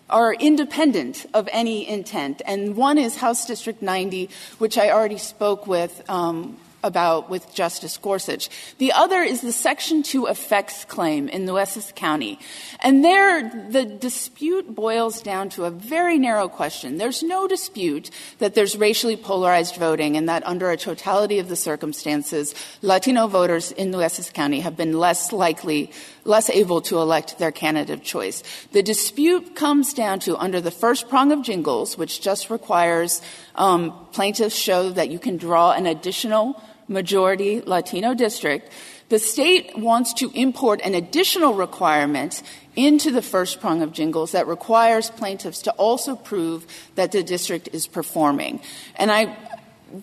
[0.09, 2.41] are independent of any intent.
[2.45, 7.97] And one is House District 90, which I already spoke with um, about with Justice
[7.97, 8.49] Gorsuch.
[8.77, 12.39] The other is the Section 2 effects claim in Nueces County.
[12.79, 16.97] And there, the dispute boils down to a very narrow question.
[16.97, 18.09] There's no dispute
[18.39, 23.71] that there's racially polarized voting and that under a totality of the circumstances, Latino voters
[23.71, 25.91] in Nueces County have been less likely,
[26.23, 28.43] less able to elect their candidate of choice.
[28.71, 33.21] The dispute comes down to under the first prong of Gingles, which just requires
[33.55, 38.71] um, plaintiffs show that you can draw an additional majority Latino district,
[39.09, 42.41] the state wants to import an additional requirement
[42.75, 46.65] into the first prong of Gingles that requires plaintiffs to also prove
[46.95, 48.61] that the district is performing.
[48.95, 49.37] And I,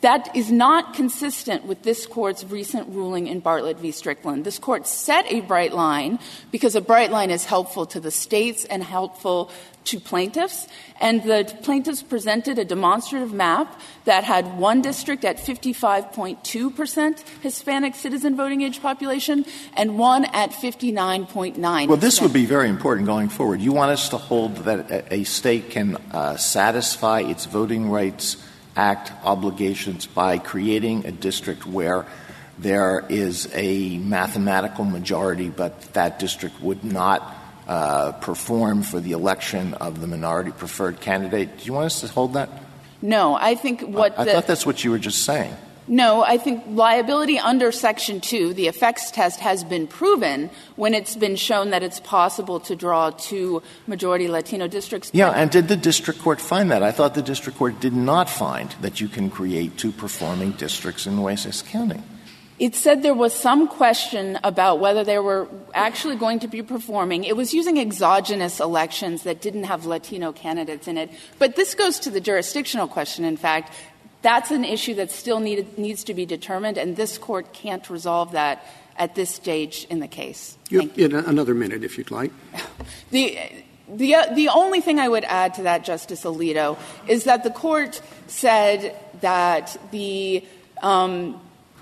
[0.02, 3.90] that is not consistent with this court's recent ruling in Bartlett v.
[3.90, 4.44] Strickland.
[4.44, 6.19] This court set a bright line
[6.51, 9.51] because a bright line is helpful to the states and helpful
[9.85, 10.69] to plaintiffs,
[11.01, 17.94] and the plaintiffs presented a demonstrative map that had one district at 55.2 percent Hispanic
[17.94, 21.89] citizen voting age population and one at 59.9.
[21.89, 23.62] Well, this would be very important going forward.
[23.62, 28.36] You want us to hold that a state can uh, satisfy its voting rights
[28.78, 32.06] act obligations by creating a district where
[32.59, 37.34] there is a mathematical majority, but that district would not
[37.66, 41.59] uh, perform for the election of the minority preferred candidate.
[41.59, 42.48] Do you want us to hold that?
[43.02, 45.55] No, I think what I, I thought that's what you were just saying.
[45.89, 51.16] No, I think liability under Section 2, the effects test, has been proven when it's
[51.16, 55.10] been shown that it's possible to draw two majority Latino districts.
[55.15, 56.82] Yeah, and did the district court find that?
[56.82, 61.06] I thought the district court did not find that you can create two performing districts
[61.06, 62.02] in Nueces County.
[62.59, 67.23] It said there was some question about whether they were actually going to be performing.
[67.23, 71.09] It was using exogenous elections that didn't have Latino candidates in it.
[71.39, 73.73] But this goes to the jurisdictional question, in fact.
[74.23, 78.32] That's an issue that still need, needs to be determined, and this court can't resolve
[78.32, 78.65] that
[78.97, 80.59] at this stage in the case.
[80.70, 81.16] You have you.
[81.16, 82.32] another minute, if you'd like.
[83.11, 83.39] the,
[83.89, 86.77] the, uh, the only thing I would add to that, Justice Alito,
[87.07, 90.45] is that the court said that the
[90.82, 91.40] um,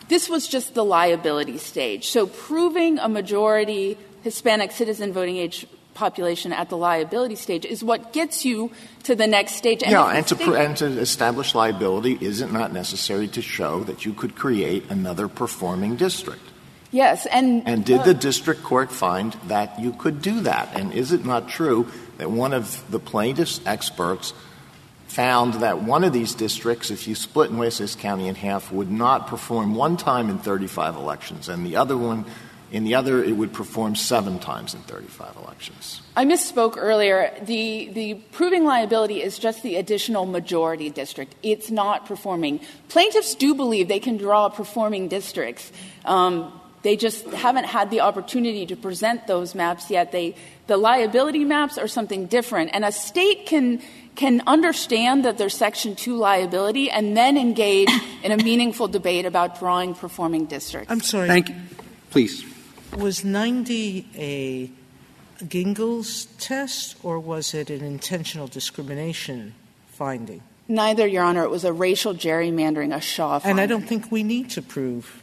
[0.08, 2.08] this was just the liability stage.
[2.08, 8.12] So proving a majority Hispanic citizen voting age population at the liability stage is what
[8.12, 8.70] gets you
[9.02, 9.82] to the next stage.
[9.82, 13.80] And yeah, and to, pr- and to establish liability, is it not necessary to show
[13.84, 16.42] that you could create another performing district?
[16.92, 20.76] Yes, and and did the district court find that you could do that?
[20.76, 24.32] And is it not true that one of the plaintiff's experts
[25.08, 29.26] found that one of these districts, if you split Nueces County in half, would not
[29.26, 32.24] perform one time in 35 elections, and the other one,
[32.76, 36.02] in the other, it would perform seven times in 35 elections.
[36.14, 37.32] I misspoke earlier.
[37.42, 41.34] The, the proving liability is just the additional majority district.
[41.42, 42.60] It's not performing.
[42.88, 45.72] Plaintiffs do believe they can draw performing districts.
[46.04, 50.12] Um, they just haven't had the opportunity to present those maps yet.
[50.12, 50.36] They,
[50.66, 53.82] the liability maps are something different, and a state can
[54.14, 57.90] can understand that there's Section 2 liability and then engage
[58.22, 60.90] in a meaningful debate about drawing performing districts.
[60.90, 61.28] I'm sorry.
[61.28, 61.56] Thank you.
[62.10, 62.42] Please.
[62.94, 64.70] Was 90 a
[65.44, 69.54] Gingles test or was it an intentional discrimination
[69.88, 70.42] finding?
[70.68, 71.44] Neither, Your Honor.
[71.44, 73.50] It was a racial gerrymandering, a Shaw finding.
[73.50, 75.22] And I don't think we need to prove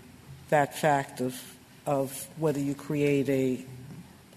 [0.49, 1.41] that fact of,
[1.85, 3.65] of whether you create a,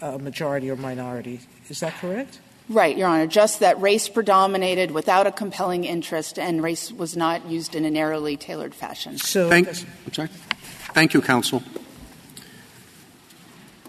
[0.01, 1.41] a majority or minority.
[1.69, 2.41] Is that correct?
[2.69, 3.29] Right, Your Honor.
[3.29, 7.91] Just that race predominated without a compelling interest, and race was not used in a
[7.91, 9.19] narrowly tailored fashion.
[9.19, 10.29] So, Thank, I'm sorry.
[10.93, 11.63] Thank you, counsel.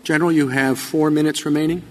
[0.08, 1.84] General, you have four minutes remaining.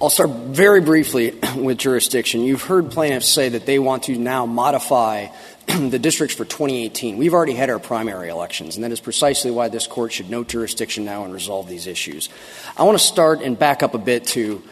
[0.00, 2.40] I'll start very briefly with jurisdiction.
[2.40, 5.26] You've heard plaintiffs say that they want to now modify
[5.66, 7.18] the districts for 2018.
[7.18, 10.48] We've already had our primary elections, and that is precisely why this court should note
[10.48, 12.30] jurisdiction now and resolve these issues.
[12.74, 14.62] I want to start and back up a bit to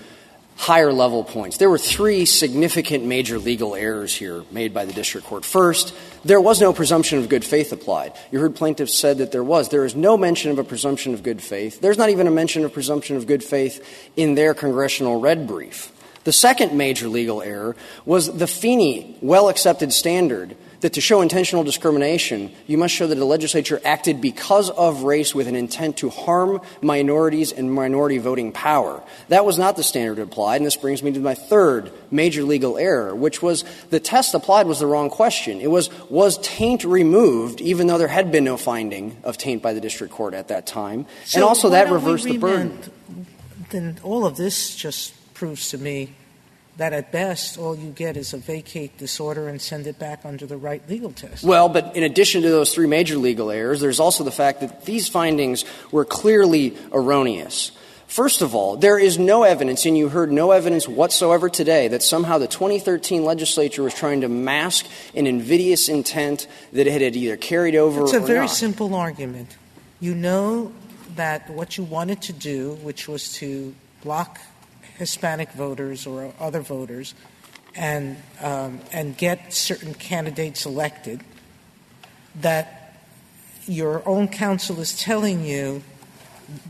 [0.56, 1.56] higher level points.
[1.56, 5.44] There were three significant major legal errors here made by the district court.
[5.44, 5.94] First,
[6.24, 8.12] there was no presumption of good faith applied.
[8.30, 9.68] You heard plaintiffs said that there was.
[9.68, 11.80] There is no mention of a presumption of good faith.
[11.80, 13.84] There's not even a mention of presumption of good faith
[14.16, 15.90] in their congressional red brief.
[16.24, 17.76] The second major legal error
[18.06, 23.14] was the Feeney well accepted standard that to show intentional discrimination, you must show that
[23.14, 28.52] the legislature acted because of race with an intent to harm minorities and minority voting
[28.52, 29.02] power.
[29.30, 32.76] That was not the standard applied, and this brings me to my third major legal
[32.76, 35.58] error, which was the test applied was the wrong question.
[35.62, 39.72] It was, was taint removed, even though there had been no finding of taint by
[39.72, 41.06] the district court at that time?
[41.24, 42.78] So and also that reversed the burden.
[43.70, 46.10] Then all of this just proves to me
[46.76, 50.24] that at best, all you get is a vacate this order and send it back
[50.24, 51.44] under the right legal test.
[51.44, 54.84] Well, but in addition to those three major legal errors, there's also the fact that
[54.84, 57.70] these findings were clearly erroneous.
[58.06, 62.02] First of all, there is no evidence, and you heard no evidence whatsoever today, that
[62.02, 67.36] somehow the 2013 legislature was trying to mask an invidious intent that it had either
[67.36, 68.50] carried over It's a very not.
[68.50, 69.56] simple argument.
[70.00, 70.72] You know
[71.16, 74.38] that what you wanted to do, which was to block
[74.96, 77.14] Hispanic voters or other voters
[77.74, 81.22] and, um, and get certain candidates elected,
[82.36, 82.96] that
[83.66, 85.82] your own counsel is telling you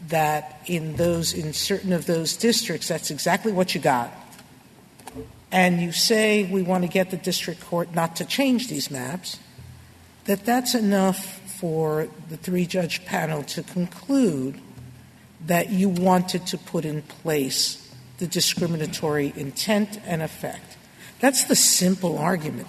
[0.09, 4.13] that in those in certain of those districts that's exactly what you got.
[5.51, 9.39] And you say we want to get the district court not to change these maps
[10.25, 14.61] that that's enough for the three judge panel to conclude
[15.47, 17.84] that you wanted to put in place
[18.19, 20.77] the discriminatory intent and effect
[21.21, 22.69] that's the simple argument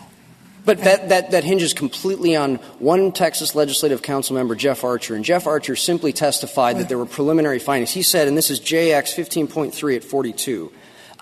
[0.65, 5.13] But that, that, that hinges completely on one Texas Legislative Council member, Jeff Archer.
[5.13, 7.91] And Jeff Archer simply testified that there were preliminary findings.
[7.91, 10.72] He said, and this is JX 15.3 at 42,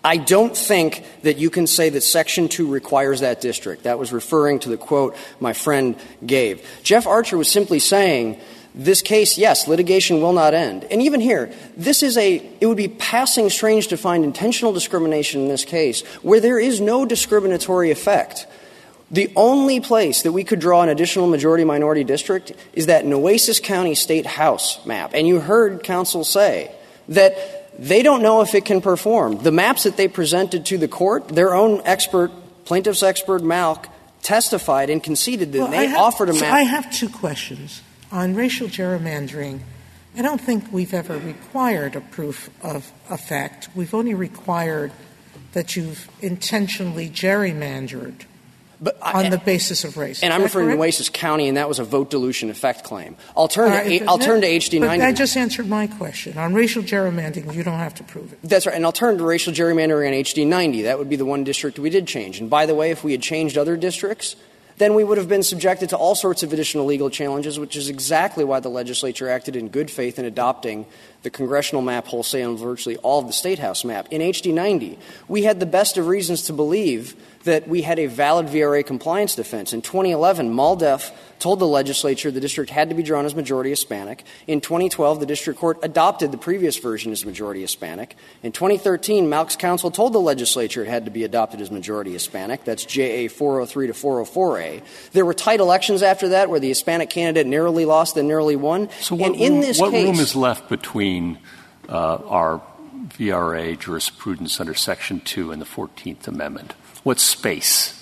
[0.05, 3.83] I don't think that you can say that Section 2 requires that district.
[3.83, 5.95] That was referring to the quote my friend
[6.25, 6.65] gave.
[6.83, 8.39] Jeff Archer was simply saying,
[8.75, 10.83] this case, yes, litigation will not end.
[10.85, 15.41] And even here, this is a, it would be passing strange to find intentional discrimination
[15.41, 18.47] in this case where there is no discriminatory effect.
[19.11, 23.59] The only place that we could draw an additional majority minority district is that Nueces
[23.59, 25.11] County State House map.
[25.13, 26.73] And you heard counsel say
[27.09, 29.37] that they don't know if it can perform.
[29.43, 32.31] The maps that they presented to the court, their own expert,
[32.65, 33.85] plaintiff's expert Malk,
[34.23, 36.53] testified and conceded that Well, they have- offered a so map.
[36.53, 37.81] I have two questions.
[38.13, 39.59] On racial gerrymandering,
[40.15, 43.69] I don't think we've ever required a proof of effect.
[43.75, 44.91] We've only required
[45.53, 48.25] that you've intentionally gerrymandered
[48.79, 50.21] But I- on the basis of race.
[50.21, 50.81] and I'm referring to correct?
[50.81, 53.15] Nueces County, and that was a vote dilution effect claim.
[53.35, 55.01] I'll turn, All to, I'll turn to that- HD But 90.
[55.05, 56.37] that just answered my question.
[56.37, 58.37] On racial gerrymandering, you don't have to prove it.
[58.43, 58.75] That's right.
[58.75, 60.83] And I'll turn to racial gerrymandering on HD 90.
[60.83, 62.39] That would be the one district we did change.
[62.39, 64.35] And by the way, if we had changed other districts,
[64.77, 67.89] then we would have been subjected to all sorts of additional legal challenges, which is
[67.89, 70.85] exactly why the legislature acted in good faith in adopting
[71.21, 74.07] the congressional map wholesale and virtually all of the state house map.
[74.11, 74.97] In HD 90,
[75.27, 79.35] we had the best of reasons to believe that we had a valid VRA compliance
[79.35, 79.73] defense.
[79.73, 84.23] In 2011, MALDEF told the legislature the district had to be drawn as majority Hispanic.
[84.47, 88.15] In 2012, the district court adopted the previous version as majority Hispanic.
[88.43, 92.63] In 2013, MALC's counsel told the legislature it had to be adopted as majority Hispanic.
[92.63, 94.81] That's JA 403 to 404A.
[95.11, 98.89] There were tight elections after that where the Hispanic candidate narrowly lost and narrowly won.
[99.01, 101.39] So what, and in room, this what case, room is left between
[101.89, 102.61] uh, our
[103.07, 106.73] VRA jurisprudence under Section 2 and the 14th Amendment?
[107.03, 107.99] What space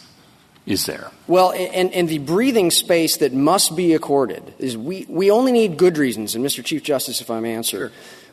[0.66, 1.12] is there?
[1.28, 5.78] Well, and, and the breathing space that must be accorded is we, we only need
[5.78, 6.64] good reasons, and Mr.
[6.64, 7.92] Chief Justice, if I may answer,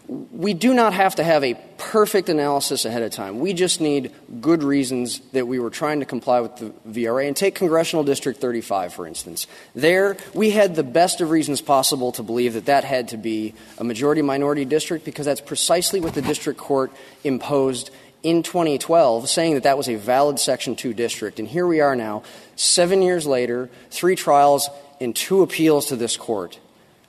[0.09, 3.41] we do not have to have a perfect analysis ahead of time.
[3.41, 7.29] We just need good reasons that we were trying to comply with the VRA.
[7.29, 9.47] And take Congressional District 35, for instance.
[9.75, 13.55] There, we had the best of reasons possible to believe that that had to be
[13.77, 16.91] a majority minority district because that's precisely what the district court
[17.23, 17.91] imposed
[18.23, 21.39] in 2012, saying that that was a valid Section 2 district.
[21.39, 22.23] And here we are now,
[22.57, 24.69] seven years later, three trials
[25.01, 26.59] and two appeals to this court.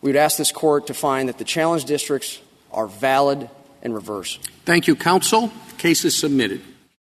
[0.02, 2.40] We would ask this court to find that the challenged districts
[2.72, 3.49] are valid
[3.81, 4.38] and reverse.
[4.65, 5.52] Thank you, counsel.
[5.77, 6.61] Case is submitted.